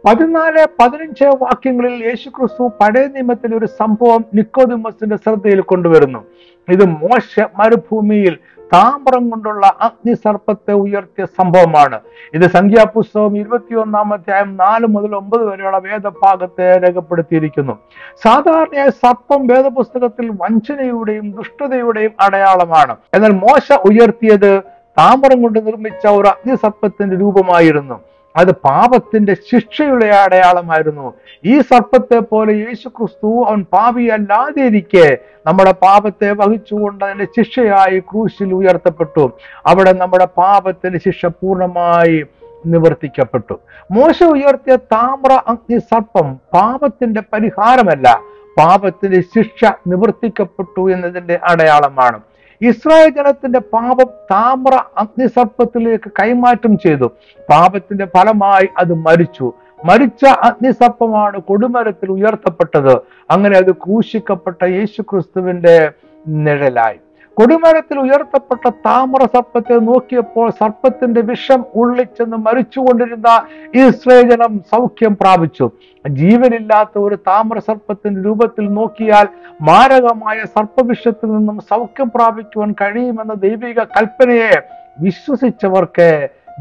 പതിനാല് 0.08 0.66
പതിനഞ്ച് 0.82 1.24
വാക്യങ്ങളിൽ 1.24 2.06
യേശുക്രിസ്തു 2.06 2.72
പഴയ 2.82 3.08
നിയമത്തിലെ 3.08 3.58
ഒരു 3.58 3.66
സംഭവം 3.66 4.26
നിക്കോദിമസിന്റെ 4.34 5.16
ശ്രദ്ധയിൽ 5.16 5.62
കൊണ്ടുവരുന്നു. 5.62 6.26
ഇത് 6.70 6.86
മോശ 6.86 7.40
മരുഭൂമിയിൽ 7.60 8.38
താമ്രം 8.74 9.30
കൊണ്ടുള്ള 9.30 9.66
അഗ്നിസർപ്പത്തെ 9.82 10.72
ഉയർത്തിയ 10.72 11.26
സംഭവമാണ്. 11.26 12.00
ഇത് 12.34 12.50
സംഖ്യാപുസ്തകം 12.50 13.38
ഇരുപത്തിയൊന്നാം 13.38 14.14
അധ്യായം 14.14 14.58
നാല് 14.58 14.86
മുതൽ 14.86 15.16
ഒമ്പത് 15.16 15.46
വരെയുള്ള 15.46 15.78
വേദഭാഗത്തെ 15.78 16.78
രേഖപ്പെടുത്തിയിരിക്കുന്നു. 16.78 17.78
സാധാരണയായി 18.24 18.90
സർപ്പം 18.90 19.48
വേദപുസ്തകത്തിൽ 19.48 20.30
വഞ്ചനയുടെയും 20.30 21.32
ദുഷ്ടതയുടെയും 21.32 22.12
അടയാളമാണ്. 22.20 22.96
എന്നാൽ 23.14 23.32
മോശ 23.32 23.72
ഉയർത്തിയത് 23.86 24.62
താമ്രം 25.00 25.42
കൊണ്ട് 25.42 25.68
നിർമ്മിച്ച 25.68 26.08
ഒരു 26.08 26.28
അഗ്നിസർപ്പത്തിന്റെ 26.28 27.16
രൂപമായിരുന്നു. 27.16 28.00
അത് 28.38 28.52
പാപത്തിന്റെ 28.52 29.34
ശിക്ഷയുടെ 29.34 30.06
അടയാളമായിരുന്നു. 30.06 31.14
ഈ 31.46 31.62
സർപ്പത്തെ 31.62 32.20
പോലെ 32.20 32.54
യേശു 32.54 32.88
ക്രിസ്തു 32.88 33.46
അവൻ 33.48 33.66
പാപിയല്ലാതെ 33.74 34.62
ഇരിക്കെ 34.62 35.18
നമ്മുടെ 35.48 35.72
പാപത്തെ 35.72 36.32
വഹിച്ചുകൊണ്ട് 36.32 37.06
അതിന്റെ 37.06 37.26
ശിക്ഷയായി 37.26 38.00
ക്രൂശിൽ 38.00 38.54
ഉയർത്തപ്പെട്ടു. 38.54 39.32
അവിടെ 39.66 39.92
നമ്മുടെ 39.92 40.26
പാപത്തിന്റെ 40.26 41.00
ശിക്ഷ 41.00 41.26
പൂർണമായി 41.26 42.26
നിവർത്തിക്കപ്പെട്ടു. 42.66 43.60
മോശ 43.92 44.24
ഉയർത്തിയ 44.24 44.76
താമ്ര 44.76 45.42
അഗ്നി 45.48 45.78
സർപ്പം 45.78 46.34
പാപത്തിന്റെ 46.34 47.22
പരിഹാരമല്ല. 47.34 48.22
പാപത്തിന്റെ 48.58 49.22
ശിക്ഷ 49.22 49.72
നിവർത്തിക്കപ്പെട്ടു 49.88 50.92
എന്നതിന്റെ 50.92 51.40
അടയാളമാണ്. 51.44 52.20
ഇസ്രായേൽ 52.62 53.10
ജനത്തിന്റെ 53.10 53.60
പാപം 53.60 54.10
താമ്ര 54.32 54.84
അഗ്നിസർപ്പത്തിലേക്ക് 54.98 56.12
കൈമാറ്റം 56.20 56.78
ചെയ്തു. 56.78 57.12
പാപത്തിന്റെ 57.50 58.06
ഫലമായി 58.06 58.70
അത് 58.78 58.94
മരിച്ചു. 58.94 59.54
മരിച്ച 59.86 60.26
അഗ്നിസർപ്പമാണ് 60.26 61.42
കൊടുമരത്തിൽ 61.42 62.12
ഉയർത്തപ്പെട്ടത്. 62.12 62.98
അങ്ങനെ 63.32 63.58
അത് 63.58 63.72
ക്രൂശിക്കപ്പെട്ട 63.72 64.64
യേശുക്രിസ്തുവിന്റെ 64.64 65.92
നിഴലായി. 66.28 67.00
കൊടിമരത്തിൽ 67.38 68.00
ഉയർത്തപ്പെട്ട 68.00 68.70
താമര 68.70 69.26
സർപ്പത്തെ 69.26 69.74
നോക്കിയപ്പോൾ 69.74 70.50
സർപ്പത്തിന്റെ 70.50 71.22
വിഷം 71.22 71.66
ഉള്ളിച്ചെന്ന് 71.76 72.38
മരിച്ചുകൊണ്ടിരുന്ന 72.38 73.30
ഈ 73.76 73.84
ജനം 74.30 74.54
സൗഖ്യം 74.72 75.18
പ്രാപിച്ചു. 75.22 75.72
ജീവനില്ലാത്ത 76.10 76.98
ഒരു 77.00 77.16
താമര 77.16 77.60
സർപ്പത്തിന്റെ 77.60 78.22
രൂപത്തിൽ 78.22 78.74
നോക്കിയാൽ 78.74 79.28
മാരകമായ 79.62 80.40
സർപ്പവിഷത്തിൽ 80.46 81.30
നിന്നും 81.38 81.60
സൗഖ്യം 81.60 82.10
പ്രാപിക്കുവാൻ 82.16 82.72
കഴിയുമെന്ന 82.82 83.34
ദൈവിക 83.34 83.80
കൽപ്പനയെ 83.84 84.56
വിശ്വസിച്ചവർക്ക് 85.02 86.10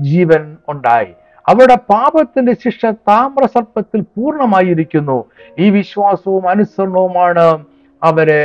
ജീവൻ 0.02 0.56
ഉണ്ടായി. 0.68 1.12
അവരുടെ 1.48 1.74
പാപത്തിന്റെ 1.74 2.52
ശിക്ഷ 2.64 2.86
താമ്ര 2.86 3.46
സർപ്പത്തിൽ 3.46 4.00
പൂർണമായിരിക്കുന്നു. 4.00 5.24
ഈ 5.58 5.70
വിശ്വാസവും 5.70 6.48
അനുസരണവുമാണ് 6.48 7.64
അവരെ 8.02 8.42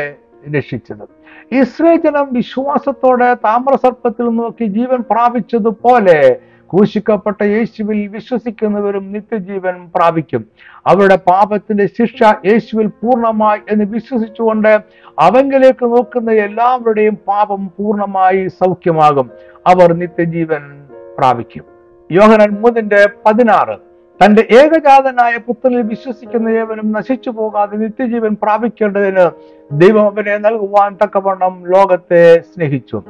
രക്ഷിച്ചത്. 0.58 1.22
ഇസ്രേ 1.56 1.96
ജനം 1.96 2.34
വിശ്വാസത്തോടെ 2.34 3.34
താമ്രസർപ്പത്തിൽ 3.34 4.24
നോക്കി 4.24 4.66
ജീവൻ 4.66 5.04
പ്രാപിച്ചതുപോലെ 5.12 6.40
ക്രൂശിക്കപ്പെട്ട 6.74 7.44
യേശുവിൽ 7.44 8.08
വിശ്വസിക്കുന്നവരും 8.08 9.12
നിത്യജീവൻ 9.12 9.90
പ്രാപിക്കും. 9.96 10.46
അവരുടെ 10.88 11.16
പാപത്തിന്റെ 11.16 11.88
ശിക്ഷ 11.88 12.24
യേശുവിൽ 12.46 12.88
പൂർണമായി 12.88 13.60
എന്ന് 13.70 13.86
വിശ്വസിച്ചുകൊണ്ട് 13.86 14.80
അവങ്കിലേക്ക് 15.20 15.86
നോക്കുന്ന 15.86 16.32
എല്ലാവരുടെയും 16.32 17.18
പാപം 17.28 17.72
പൂർണമായി 17.78 18.48
സൗഖ്യമാകും. 18.48 19.30
അവർ 19.68 19.94
നിത്യജീവൻ 19.94 20.88
പ്രാപിക്കും. 21.18 21.64
യോഹനൻ 22.12 22.50
മൂന്നിന്റെ 22.50 23.10
പതിനാറ്. 23.26 23.91
തന്റെ 24.24 24.48
ഏകജാതനായ 24.52 25.38
പുത്രനിൽ 25.38 25.82
വിശ്വസിക്കുന്ന 25.82 26.50
ഏവനും 26.50 26.92
നശിച്ചു 26.92 27.30
പോകാതെ 27.30 27.78
നിത്യജീവൻ 27.78 28.36
പ്രാപിക്കേണ്ടതിന് 28.42 29.30
ദൈവം 29.72 30.06
അവനെ 30.06 30.38
നൽകുവാൻ 30.38 30.98
തക്കവണ്ണം 31.04 31.64
ലോകത്തെ 31.68 32.40
സ്നേഹിച്ചു. 32.40 33.04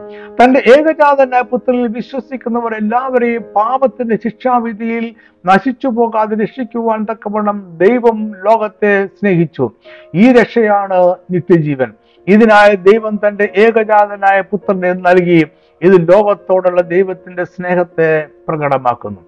തന്റെ 0.44 0.64
ഏകജാതനായ 0.68 1.42
പുത്രനിൽ 1.42 1.88
വിശ്വസിക്കുന്നവർ 1.88 2.74
എല്ലാവരെയും 2.74 3.44
പാപത്തിന്റെ 3.56 4.16
ശിക്ഷാവിധിയിൽ 4.16 5.14
നശിച്ചു 5.46 5.88
പോകാതെ 5.88 6.36
രക്ഷിക്കുവാൻ 6.36 7.06
തക്കവണ്ണം 7.12 7.78
ദൈവം 7.78 8.32
ലോകത്തെ 8.46 9.06
സ്നേഹിച്ചു. 9.06 9.72
ഈ 10.16 10.32
രക്ഷയാണ് 10.32 11.16
നിത്യജീവൻ. 11.32 11.92
ഇതിനായി 12.28 12.76
ദൈവം 12.76 13.20
തന്റെ 13.28 13.50
ഏകജാതനായ 13.58 14.42
പുത്രനെ 14.42 14.94
നൽകി 14.94 15.46
ഇത് 15.82 16.14
ലോകത്തോടുള്ള 16.14 16.82
ദൈവത്തിന്റെ 16.82 17.44
സ്നേഹത്തെ 17.44 18.28
പ്രകടമാക്കുന്നു. 18.48 19.22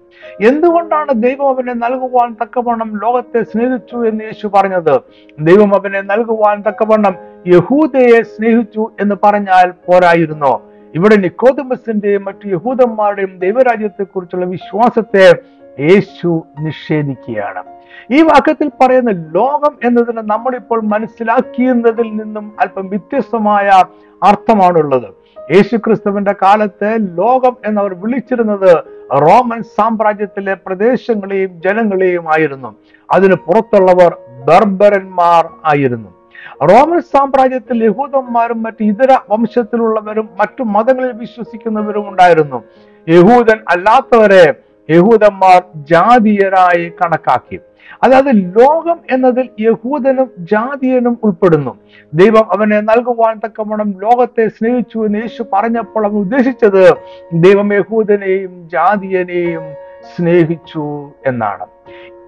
എന്തുകൊണ്ടാണ് 0.48 1.08
ദൈവം 1.14 1.48
അവനെ 1.48 1.72
നൽകുവാൻ 1.72 2.36
തക്കവണ്ണം 2.42 3.00
ലോകത്തെ 3.02 3.42
സ്നേഹിച്ചു 3.42 4.08
എന്ന് 4.08 4.24
യേശു 4.24 4.46
പറഞ്ഞത്? 4.46 5.00
ദൈവം 5.38 5.74
അവനെ 5.74 6.00
നൽകുവാൻ 6.00 6.62
തക്കവണ്ണം 6.68 7.14
യഹൂദയെ 7.46 8.22
സ്നേഹിച്ചു 8.22 8.90
എന്ന് 9.00 9.14
പറഞ്ഞാൽ 9.24 9.70
പോരായിരുന്നോ. 9.70 10.62
ഇവിടെ 10.94 11.16
നിക്കോദമസിന്റെയും 11.16 12.24
മറ്റു 12.24 12.48
യഹൂദന്മാരുടെയും 12.48 13.38
ദൈവരാജ്യത്തെക്കുറിച്ചുള്ള 13.38 14.46
വിശ്വാസത്തെ 14.46 15.32
യേശു 15.80 16.42
നിഷേധിക്കുകയാണ്. 16.60 17.62
ഈ 18.10 18.22
വാക്യത്തിൽ 18.22 18.68
പറയുന്ന 18.68 19.10
ലോകം 19.10 19.78
എന്നതിന് 19.84 20.18
നമ്മളിപ്പോൾ 20.18 20.80
മനസ്സിലാക്കിയതിൽ 20.82 22.02
നിന്നും 22.02 22.52
അല്പം 22.60 22.88
വ്യത്യസ്തമായ 22.88 23.70
അർത്ഥമാണുള്ളത്. 24.22 25.24
യേശു 25.52 25.76
ക്രിസ്തുവിന്റെ 25.76 26.34
കാലത്ത് 26.42 26.96
ലോകം 27.18 27.56
എന്നവർ 27.64 27.94
വിളിച്ചിരുന്നത് 27.94 28.76
റോമൻ 29.12 29.62
സാമ്രാജ്യത്തിലെ 29.62 30.54
പ്രദേശങ്ങളെയും 30.54 31.62
ജനങ്ങളെയും 31.64 32.28
ആയിരുന്നു. 32.28 32.74
അതിന് 33.12 33.34
പുറത്തുള്ളവർ 33.34 34.16
ബർബരന്മാർ 34.46 35.48
ആയിരുന്നു. 35.64 36.14
റോമൻ 36.62 37.00
സാമ്രാജ്യത്തിൽ 37.00 37.84
യഹൂദന്മാരും 37.84 38.62
മറ്റ് 38.62 38.82
ഇതര 38.82 39.18
വംശത്തിലുള്ളവരും 39.30 40.28
മറ്റു 40.40 40.62
മതങ്ങളിൽ 40.62 41.12
വിശ്വസിക്കുന്നവരും 41.12 42.08
ഉണ്ടായിരുന്നു. 42.08 42.62
യഹൂദൻ 43.08 43.58
അല്ലാത്തവരെ 43.68 44.54
യഹൂദന്മാർ 44.90 45.64
ജാതീയരായി 45.76 46.88
കണക്കാക്കി. 46.88 47.58
അതായത് 48.02 48.34
ലോകം 48.34 48.98
എന്നതിൽ 49.10 49.48
യഹൂദനും 49.60 50.30
ജാതീയനും 50.38 51.18
ഉൾപ്പെടുന്നു. 51.24 51.78
ദൈവം 52.14 52.52
അവനെ 52.52 52.80
നൽകുവാൻ 52.80 53.40
തക്കവണ്ണം 53.44 53.94
ലോകത്തെ 54.02 54.48
സ്നേഹിച്ചു 54.48 55.06
എന്ന് 55.06 55.18
യേശു 55.18 55.44
പറഞ്ഞപ്പോൾ 55.52 56.06
അവൻ 56.06 56.16
ഉദ്ദേശിച്ചത് 56.16 56.94
ദൈവം 57.32 57.74
യഹൂദനെയും 57.74 58.68
ജാതീയനെയും 58.72 59.62
സ്നേഹിച്ചു 60.16 61.12
എന്നാണ്. 61.26 61.66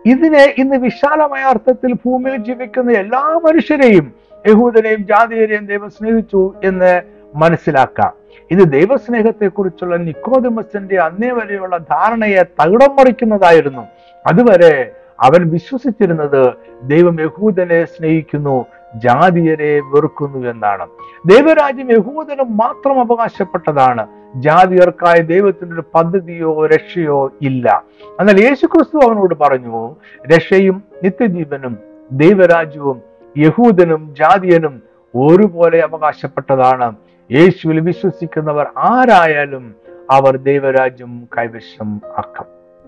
ഇതിനെ 0.06 0.54
ഇന്ന് 0.58 0.76
വിശാലമായ 0.76 1.42
അർത്ഥത്തിൽ 1.42 1.92
ഭൂമിയിൽ 1.92 2.36
ജീവിക്കുന്ന 2.36 2.92
എല്ലാ 2.92 3.40
മനുഷ്യരെയും 3.44 4.12
യഹൂദനെയും 4.46 5.06
ജാതീയരെയും 5.06 5.66
ദൈവം 5.66 5.90
സ്നേഹിച്ചു 5.90 6.54
എന്ന് 6.64 7.15
മനസ്സിലാക്കാം. 7.36 8.12
ഇത് 8.50 8.58
ദൈവസ്നേഹത്തെക്കുറിച്ചുള്ള 8.58 9.96
നിക്കോദമസിന്റെ 9.96 10.96
അന്നേ 10.96 11.30
വരെയുള്ള 11.30 11.76
ധാരണയെ 11.76 12.42
തകിടം 12.42 12.96
മറിക്കുന്നതായിരുന്നു. 12.96 13.86
അതുവരെ 14.26 14.90
അവൻ 15.20 15.50
വിശ്വസിച്ചിരുന്നത് 15.50 16.52
ദൈവം 16.82 17.20
യഹൂദനെ 17.20 17.84
സ്നേഹിക്കുന്നു 17.84 18.66
ജാതിയരെ 18.94 19.80
വെറുക്കുന്നു 19.80 20.48
എന്നാണ്. 20.48 20.86
ദൈവരാജ്യം 21.26 21.92
യഹൂദനും 21.92 22.56
മാത്രം 22.56 23.00
അവകാശപ്പെട്ടതാണ്. 23.00 24.06
ജാതിയർക്കായ 24.34 25.20
ദൈവത്തിന്റെ 25.20 25.74
ഒരു 25.74 25.84
പദ്ധതിയോ 25.94 26.66
രക്ഷയോ 26.66 27.32
ഇല്ല. 27.42 27.82
എന്നാൽ 28.20 28.40
യേശുക്രിസ്തു 28.40 29.06
അവനോട് 29.06 29.34
പറഞ്ഞു 29.34 29.96
രക്ഷയും 30.34 30.82
നിത്യജീവനും 31.02 31.78
ദൈവരാജ്യവും 32.12 33.02
യഹൂദനും 33.38 34.14
ജാതിയനും 34.18 34.82
ഒരുപോലെ 35.16 35.80
അവകാശപ്പെട്ടതാണ്. 35.80 36.94
യേശുവിൽ 37.32 37.80
വിശ്വസിക്കുന്നവർ 37.80 38.66
ആരായാലും 38.78 39.74
അവർ 40.10 40.36
ദൈവരാജ്യം 40.36 41.28
കൈവശം 41.38 42.00
ആക്കും. 42.18 42.44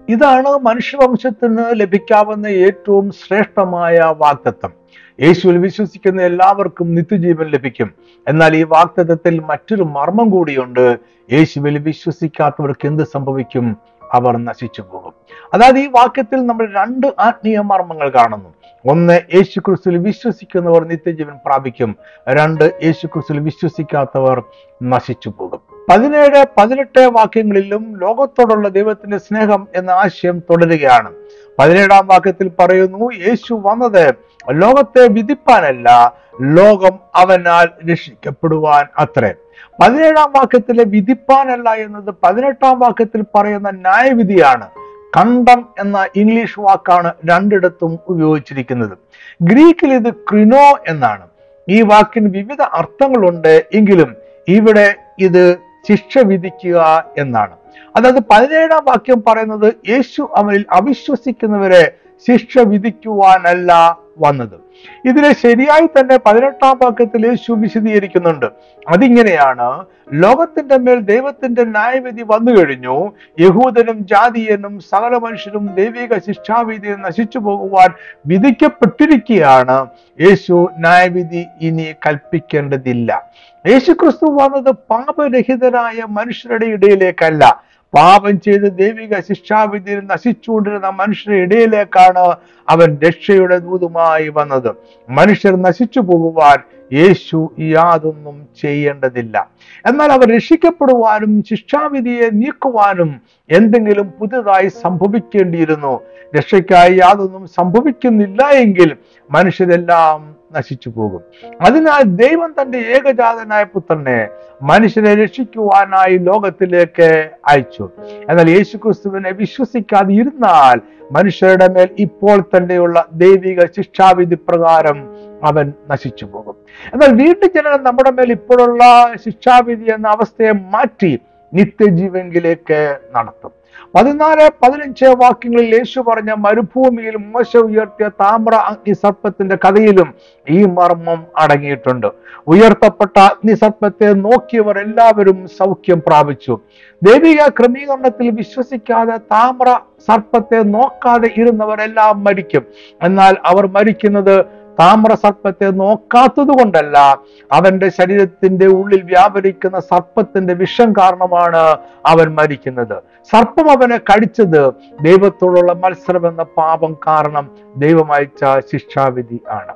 ഇതാണ് 0.08 0.48
മനുഷ്യവംശത്തിന് 0.48 1.58
ലഭിക്കാവുന്ന 1.72 2.46
ഏറ്റവും 2.46 3.10
ശ്രേഷ്ഠമായ 3.10 4.14
വാഗ്ദത്തം. 4.16 4.72
യേശുവിൽ 5.20 5.58
വിശ്വസിക്കുന്ന 5.58 6.22
എല്ലാവർക്കും 6.22 6.94
നിത്യജീവൻ 6.94 7.46
ലഭിക്കും. 7.46 7.94
എന്നാൽ 8.28 8.56
ഈ 8.56 8.62
വാഗ്ദത്തത്തിൽ 8.62 9.38
മറ്റൊരു 9.40 9.82
മർമ്മം 9.82 10.30
കൂടിയുണ്ട്. 10.30 10.98
യേശുവിൽ 11.32 11.78
വിശ്വസിക്കാത്തവർക്ക് 11.78 12.86
എന്ത് 12.86 13.02
സംഭവിക്കും? 13.02 13.76
അവർ 14.12 14.36
നശിച്ചു 14.36 14.82
പോകും. 14.82 15.12
അതായത് 15.54 15.78
ഈ 15.78 15.86
വാക്യത്തിൽ 15.86 16.46
നമ്മൾ 16.46 16.72
രണ്ട് 16.76 17.06
ആത്മീയ 17.18 17.58
മർമ്മങ്ങൾ 17.58 18.08
കാണുന്നു. 18.08 18.54
ഒന്ന് 18.86 19.20
യേശു 19.34 19.60
ക്രിസ്തുവിൽ 19.60 19.98
വിശ്വസിക്കുന്നവർ 19.98 20.84
നിത്യജീവൻ 20.84 21.38
പ്രാപിക്കും. 21.46 21.96
രണ്ട് 22.28 22.80
യേശു 22.84 23.06
ക്രിസ്തുവിൽ 23.06 23.40
വിശ്വസിക്കാത്തവർ 23.40 24.42
നശിച്ചു 24.82 25.28
പോകും. 25.28 25.60
പതിനേഴ് 25.90 26.44
പതിനെട്ട് 26.58 27.00
വാക്യങ്ങളിലും 27.00 27.98
ലോകത്തോടുള്ള 27.98 28.68
ദൈവത്തിന്റെ 28.68 29.18
സ്നേഹം 29.18 29.68
എന്ന 29.76 29.90
ആശയം 29.90 30.38
തുടരുകയാണ്. 30.38 31.12
പതിനേഴാം 31.58 32.06
വാക്യത്തിൽ 32.06 32.50
പറയുന്നു 32.58 33.10
യേശു 33.28 33.54
വന്നത് 33.54 34.14
ലോകത്തെ 34.50 35.08
വിധിപ്പാനല്ല 35.08 36.12
ലോകം 36.42 36.98
അവനാൽ 37.14 37.90
രക്ഷിക്കപ്പെടുവാൻ 37.90 38.86
അത്രേ. 38.98 39.34
പതിനേഴാം 39.82 40.32
വാക്യത്തിലെ 40.32 40.84
വിധിപ്പാനല്ല 40.84 41.70
എന്നത് 41.70 42.14
പതിനെട്ടാം 42.24 42.78
വാക്യത്തിൽ 42.78 43.24
പറയുന്ന 43.34 43.70
ന്യായവിധിയാണ്. 43.70 44.68
കണ്ടം 45.16 45.68
എന്ന 45.78 46.08
ഇംഗ്ലീഷ് 46.16 46.60
വാക്കാണ് 46.60 47.12
രണ്ടിടത്തും 47.30 47.98
ഉപയോഗിച്ചിരിക്കുന്നത്. 48.08 48.98
ഗ്രീക്കിൽ 49.42 49.92
ഇത് 49.94 50.10
ക്രിനോ 50.10 50.78
എന്നാണ്. 50.88 51.26
ഈ 51.68 51.82
വാക്കിന് 51.82 52.28
വിവിധ 52.28 52.62
അർത്ഥങ്ങളുണ്ട് 52.62 53.66
എങ്കിലും 53.74 54.16
ഇവിടെ 54.48 54.94
ഇത് 55.18 55.56
ശിക്ഷ 55.88 56.18
വിധിക്കുക 56.18 57.04
എന്നാണ്. 57.18 57.56
അതായത് 57.96 58.22
പതിനേഴാം 58.30 58.84
വാക്യം 58.84 59.22
പറയുന്നത് 59.26 59.74
യേശു 59.88 60.30
അവനിൽ 60.36 60.64
അവിശ്വസിക്കുന്നവരെ 60.70 61.92
ശിക്ഷ 62.28 62.58
വിധിക്കുവാനല്ല 62.58 63.98
വന്നത്. 64.18 64.67
ഇതിനെ 65.04 65.32
ശരിയായി 65.34 65.86
തന്നെ 65.86 66.18
പതിനെട്ടാം 66.26 66.78
വാക്യത്തിൽ 66.82 67.26
യേശു 67.26 67.52
വിശദീകരിക്കുന്നുണ്ട്. 67.52 68.46
അതിങ്ങനെയാണ് 68.88 69.84
ലോകത്തിന്റെ 70.12 70.76
മേൽ 70.76 71.00
ദൈവത്തിന്റെ 71.00 71.64
ന്യായവിധി 71.64 72.22
വന്നു 72.22 72.52
കഴിഞ്ഞു. 72.52 73.12
യഹൂദനും 73.40 74.06
ജാതീയനും 74.06 74.80
സകല 74.80 75.16
മനുഷ്യരും 75.16 75.74
ദൈവിക 75.74 76.18
ശിക്ഷാവിധി 76.18 76.88
നശിച്ചു 76.88 77.38
പോകുവാൻ 77.38 77.88
വിധിക്കപ്പെട്ടിരിക്കുകയാണ്. 78.26 79.86
യേശു 80.20 80.68
ന്യായവിധി 80.78 81.44
ഇനി 81.60 81.94
കൽപ്പിക്കേണ്ടതില്ല. 82.06 83.30
യേശു 83.66 83.92
ക്രിസ്തു 83.92 84.26
വന്നത് 84.26 84.74
പാപരഹിതരായ 84.90 86.02
മനുഷ്യരുടെ 86.08 86.66
ഇടയിലേക്കല്ല. 86.66 87.67
പാപം 87.94 88.40
ചെയ്ത് 88.40 88.78
ദൈവിക 88.78 89.20
ശിക്ഷാവിധിയിൽ 89.20 90.00
നശിച്ചുകൊണ്ടിരുന്ന 90.00 90.88
മനുഷ്യരുടെ 90.88 91.38
ഇടയിലേക്കാണ് 91.38 92.36
അവൻ 92.68 92.98
രക്ഷയുടെ 93.06 93.58
ദൂതുമായി 93.58 94.28
വന്നത്. 94.28 94.74
മനുഷ്യർ 95.10 95.62
നശിച്ചു 95.62 96.00
പോകുവാൻ 96.00 96.58
യേശു 96.92 97.52
യാതൊന്നും 97.60 98.48
ചെയ്യേണ്ടതില്ല. 98.62 99.48
എന്നാൽ 99.86 100.12
അവർ 100.12 100.34
രക്ഷിക്കപ്പെടുവാനും 100.34 101.44
ശിക്ഷാവിധിയെ 101.48 102.30
നീക്കുവാനും 102.32 103.20
എന്തെങ്കിലും 103.50 104.10
പുതുതായി 104.10 104.68
സംഭവിക്കേണ്ടിയിരുന്നു. 104.68 106.00
രക്ഷയ്ക്കായി 106.36 106.94
യാതൊന്നും 106.94 107.46
സംഭവിക്കുന്നില്ല 107.46 108.48
എങ്കിൽ 108.48 108.96
മനുഷ്യരെല്ലാം 109.30 110.37
നശിച്ചു 110.52 110.90
പോകും 110.90 111.22
അതിനാൽ 111.66 112.02
ദൈവം 112.02 112.54
തന്റെ 112.60 112.78
ഏകജാതനായ 112.78 113.64
പുത്രനെ 113.64 114.28
മനുഷ്യനെ 114.62 115.14
രക്ഷിക്കുവാനായി 115.14 116.16
ലോകത്തിലേക്ക് 116.18 117.08
അയച്ചു. 117.46 117.84
എന്നാൽ 118.30 118.48
യേശുക്രിസ്തുവിനെ 118.50 119.30
വിശ്വസിക്കാതെ 119.30 120.12
ഇരുന്നാൽ 120.12 120.78
മനുഷ്യരുടെ 121.12 121.68
മേൽ 121.68 121.88
ഇപ്പോൾ 121.98 122.40
തന്നെയുള്ള 122.56 123.06
ദൈവിക 123.12 123.66
ശിക്ഷാവിധി 123.76 124.34
പ്രകാരം 124.48 124.98
അവൻ 125.44 125.72
നശിച്ചു 125.90 126.24
പോകും 126.24 126.56
എന്നാൽ 126.92 127.10
വീണ്ടും 127.12 127.50
ജനനം 127.56 127.84
നമ്മുടെ 127.84 128.10
മേൽ 128.10 128.32
ഇപ്പോഴുള്ള 128.32 128.82
ശിക്ഷാവിധി 129.24 129.92
എന്ന 129.92 130.08
അവസ്ഥയെ 130.08 130.52
മാറ്റി 130.52 131.12
നിത്യജീവങ്കിലേക്ക് 131.52 132.98
നടത്തും. 133.16 133.52
പതിനാല് 133.94 134.48
പതിനഞ്ച് 134.62 135.04
വാക്യങ്ങളിൽ 135.04 135.74
യേശു 135.74 136.00
പറഞ്ഞ 136.00 136.32
മരുഭൂമിയിൽ 136.32 137.16
മോശ 137.16 137.56
ഉയർത്തിയ 137.56 138.08
താമ്ര 138.08 138.54
അഗ്നിസർപ്പത്തിന്റെ 138.54 139.56
കഥയിലും 139.56 140.14
ഈ 140.50 140.64
മർമ്മം 140.64 141.26
അടങ്ങിയിട്ടുണ്ട്. 141.38 142.06
ഉയർത്തപ്പെട്ട 142.48 143.18
അഗ്നിസർപ്പത്തെ 143.18 144.12
നോക്കിയവർ 144.12 144.78
എല്ലാവരും 144.78 145.46
സൗഖ്യം 145.46 146.02
പ്രാപിച്ചു. 146.06 146.58
ദൈവിക 147.02 147.48
ക്രമീകരണത്തിൽ 147.48 148.30
വിശ്വസിക്കാതെ 148.30 149.16
താമ്ര 149.16 149.78
സർപ്പത്തെ 150.08 150.62
നോക്കാതെ 150.62 151.30
ഇരുന്നവരെല്ലാം 151.36 152.24
മരിക്കും. 152.24 152.64
എന്നാൽ 153.02 153.36
അവർ 153.46 153.66
മരിക്കുന്നത് 153.66 154.44
താമ്ര 154.80 155.14
സർപ്പത്തെ 155.14 155.70
നോക്കാത്തത് 155.70 156.48
കൊണ്ടല്ല. 156.48 157.18
അവന്റെ 157.52 157.88
ശരീരത്തിന്റെ 157.88 158.66
ഉള്ളിൽ 158.66 159.02
വ്യാപരിക്കുന്ന 159.02 159.80
സർപ്പത്തിന്റെ 159.80 160.54
വിഷം 160.54 160.92
കാരണമാണ് 160.92 161.62
അവൻ 162.06 162.34
മരിക്കുന്നത്. 162.34 162.98
സർപ്പം 163.24 163.70
അവനെ 163.70 163.96
കടിച്ചത്. 163.96 164.70
ദൈവത്തോടുള്ള 165.00 165.72
മത്സരം 165.72 166.28
എന്ന 166.28 166.42
പാപം 166.42 166.96
കാരണം 167.06 167.50
ദൈവം 167.76 168.12
അയച്ച 168.12 168.44
ശിക്ഷാവിധി 168.72 169.40
ആണ്. 169.50 169.74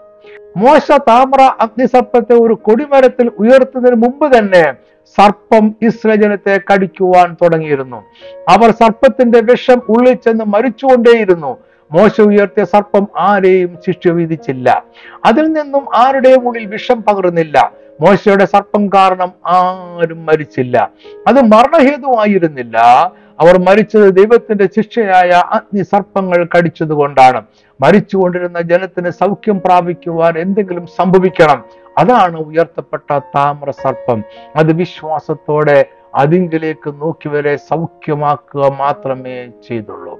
മോശ 0.57 0.92
താമ്ര 0.92 1.42
അഗ്നിസർപ്പത്തെ 1.61 2.35
ഒരു 2.35 2.55
കൊടിമരത്തിൽ 2.55 3.31
ഉയർത്തുന്നതിന് 3.38 4.02
മുമ്പ് 4.02 4.38
തന്നെ 4.38 4.74
സർപ്പം 5.16 5.74
ഇസ്രജനത്തെ 5.83 6.61
കടിക്കുവാൻ 6.72 7.37
തുടങ്ങിയിരുന്നു. 7.42 7.96
അവർ 8.48 8.70
സർപ്പത്തിന്റെ 8.70 9.40
വിഷം 9.40 9.83
ഉള്ളിൽ 9.88 10.14
ചെന്ന് 10.14 10.44
മരിച്ചുകൊണ്ടേയിരുന്നു. 10.44 11.59
മോശ 11.92 12.20
ഉയർത്തിയ 12.20 12.64
സർപ്പം 12.64 13.09
ആരെയും 13.18 13.78
ശിക്ഷ 13.87 14.09
വിധിച്ചില്ല 14.09 14.85
അതിൽ 15.24 15.46
നിന്നും 15.52 15.96
ആരുടെയും 15.96 16.48
ഉള്ളിൽ 16.48 16.66
വിഷം 16.66 17.02
പകർന്നില്ല 17.02 17.72
മോശയുടെ 18.00 18.44
സർപ്പം 18.44 18.88
കാരണം 18.88 19.33
ആരും 19.46 20.26
മരിച്ചില്ല. 20.26 20.90
അത് 21.26 21.40
മരണഹേതുവായിരുന്നില്ല. 21.42 22.78
അവർ 23.42 23.59
മരിച്ചത് 23.68 24.09
ദൈവത്തിന്റെ 24.16 24.66
ശിക്ഷയായ 24.66 25.31
അഗ്നി 25.57 25.83
സർപ്പങ്ങൾ 25.83 26.48
കടിച്ചതുകൊണ്ടാണ്. 26.55 27.42
മരിച്ചുകൊണ്ടിരുന്ന 27.81 28.61
ജനത്തിന് 28.61 29.11
സൗഖ്യം 29.11 29.61
പ്രാപിക്കുവാൻ 29.61 30.38
എന്തെങ്കിലും 30.38 30.87
സംഭവിക്കണം. 30.87 31.64
അതാണ് 31.98 32.37
ഉയർത്തപ്പെട്ട 32.38 33.18
താമ്ര 33.37 33.70
സർപ്പം. 33.70 34.22
അത് 34.57 34.72
വിശ്വാസത്തോടെ 34.72 35.78
അതിങ്കിലേക്ക് 36.14 36.90
നോക്കിവരെ 37.02 37.57
സൗഖ്യമാക്കുക 37.57 38.68
മാത്രമേ 38.78 39.37
ചെയ്തുള്ളൂ. 39.68 40.14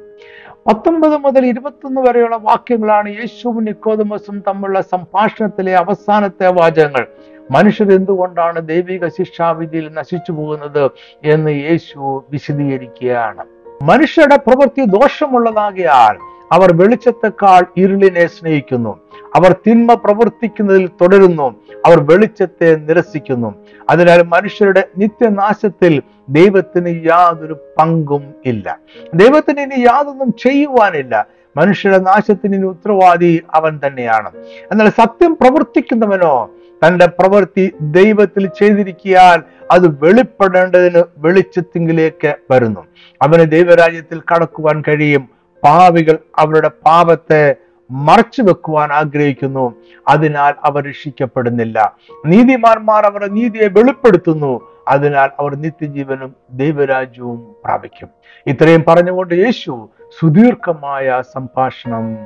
പത്തൊമ്പത് 0.67 1.17
മുതൽ 1.17 1.47
ഇരുപത്തൊന്ന് 1.47 2.01
വരെയുള്ള 2.01 2.37
വാക്യങ്ങളാണ് 2.37 3.09
യേശുവും 3.09 3.65
നിക്കോദമസും 3.65 4.43
തമ്മിലുള്ള 4.49 4.81
സംഭാഷണത്തിലെ 4.81 5.75
അവസാനത്തെ 5.77 6.49
വാചകങ്ങൾ. 6.49 7.07
മനുഷ്യർ 7.53 7.93
എന്തുകൊണ്ടാണ് 7.93 8.69
ദൈവിക 8.69 9.09
ശിക്ഷാവിധിയിൽ 9.09 9.91
നശിച്ചു 9.93 10.33
പോകുന്നത് 10.33 10.91
എന്ന് 11.25 11.51
യേശു 11.51 12.25
വിശദീകരിക്കുകയാണ്. 12.31 13.45
മനുഷ്യരുടെ 13.83 14.37
പ്രവൃത്തി 14.37 14.85
ദോഷമുള്ളതാകിയാൽ 14.85 16.17
അവർ 16.53 16.77
വെളിച്ചത്തെക്കാൾ 16.77 17.63
ഇരുളിനെ 17.77 18.27
സ്നേഹിക്കുന്നു. 18.27 19.01
അവർ 19.37 19.53
തിന്മ 19.53 19.95
പ്രവർത്തിക്കുന്നതിൽ 19.95 20.87
തുടരുന്നു. 20.87 21.55
അവർ 21.87 22.01
വെളിച്ചത്തെ 22.01 22.77
നിരസിക്കുന്നു. 22.77 23.55
അതിനാൽ 23.91 24.23
മനുഷ്യരുടെ 24.23 24.89
നിത്യനാശത്തിൽ 24.99 26.03
ദൈവത്തിന് 26.29 27.07
യാതൊരു 27.07 27.57
പങ്കും 27.79 28.35
ഇല്ല. 28.47 28.79
ദൈവത്തിന് 29.15 29.61
ഇനി 29.61 29.81
യാതൊന്നും 29.81 30.33
ചെയ്യുവാനില്ല. 30.33 31.27
മനുഷ്യരുടെ 31.57 31.99
നാശത്തിന് 31.99 32.57
ഇനി 32.57 32.67
ഉത്തരവാദി 32.67 33.43
അവൻ 33.55 33.81
തന്നെയാണ്. 33.87 34.31
എന്നാൽ 34.73 34.89
സത്യം 34.89 35.37
പ്രവർത്തിക്കുന്നവനോ 35.41 36.51
തന്റെ 36.87 37.07
പ്രവൃത്തി 37.07 37.73
ദൈവത്തിൽ 37.81 38.47
ചെയ്തിരിക്കാൻ 38.47 39.43
അത് 39.71 40.05
വെളിപ്പെടേണ്ടതിന് 40.05 41.03
വെളിച്ചത്തിങ്കിലേക്ക് 41.19 42.35
വരുന്നു. 42.51 42.87
അവന് 43.23 43.51
ദൈവരാജ്യത്തിൽ 43.51 44.21
കടക്കുവാൻ 44.21 44.83
കഴിയും. 44.89 45.29
പാവികൾ 45.65 46.19
അവരുടെ 46.39 46.69
പാപത്തെ 46.69 47.55
മറച്ചു 47.91 48.43
വെക്കുവാൻ 48.43 48.93
ആഗ്രഹിക്കുന്നു. 48.93 49.75
അതിനാൽ 50.09 50.55
അവർ 50.65 50.89
രക്ഷിക്കപ്പെടുന്നില്ല. 50.89 51.97
നീതിമാന്മാർ 52.27 53.07
അവരുടെ 53.07 53.27
നീതിയെ 53.27 53.69
വെളിപ്പെടുത്തുന്നു. 53.69 54.61
അതിനാൽ 54.89 55.31
അവർ 55.39 55.55
നിത്യജീവനും 55.55 56.35
ദൈവരാജ്യവും 56.51 57.55
പ്രാപിക്കും. 57.65 58.09
ഇത്രയും 58.47 58.85
പറഞ്ഞുകൊണ്ട് 58.89 59.35
യേശു 59.35 59.91
സുദീർഘമായ 60.21 61.23
സംഭാഷണം 61.35 62.19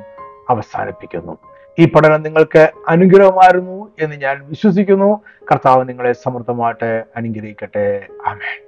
അവസാനിപ്പിക്കുന്നു. 0.49 1.37
ഈ 1.79 1.85
പഠനം 1.85 2.23
നിങ്ങൾക്ക് 2.23 2.71
അനുഗ്രഹമായിരുന്നു 2.87 3.91
എന്ന് 3.99 4.15
ഞാൻ 4.15 4.47
വിശ്വസിക്കുന്നു. 4.49 5.21
കർത്താവ് 5.51 5.89
നിങ്ങളെ 5.89 6.11
സമൃദ്ധമായിട്ട് 6.13 7.03
അനുഗ്രഹിക്കട്ടെ. 7.15 8.07
ആമേ 8.27 8.66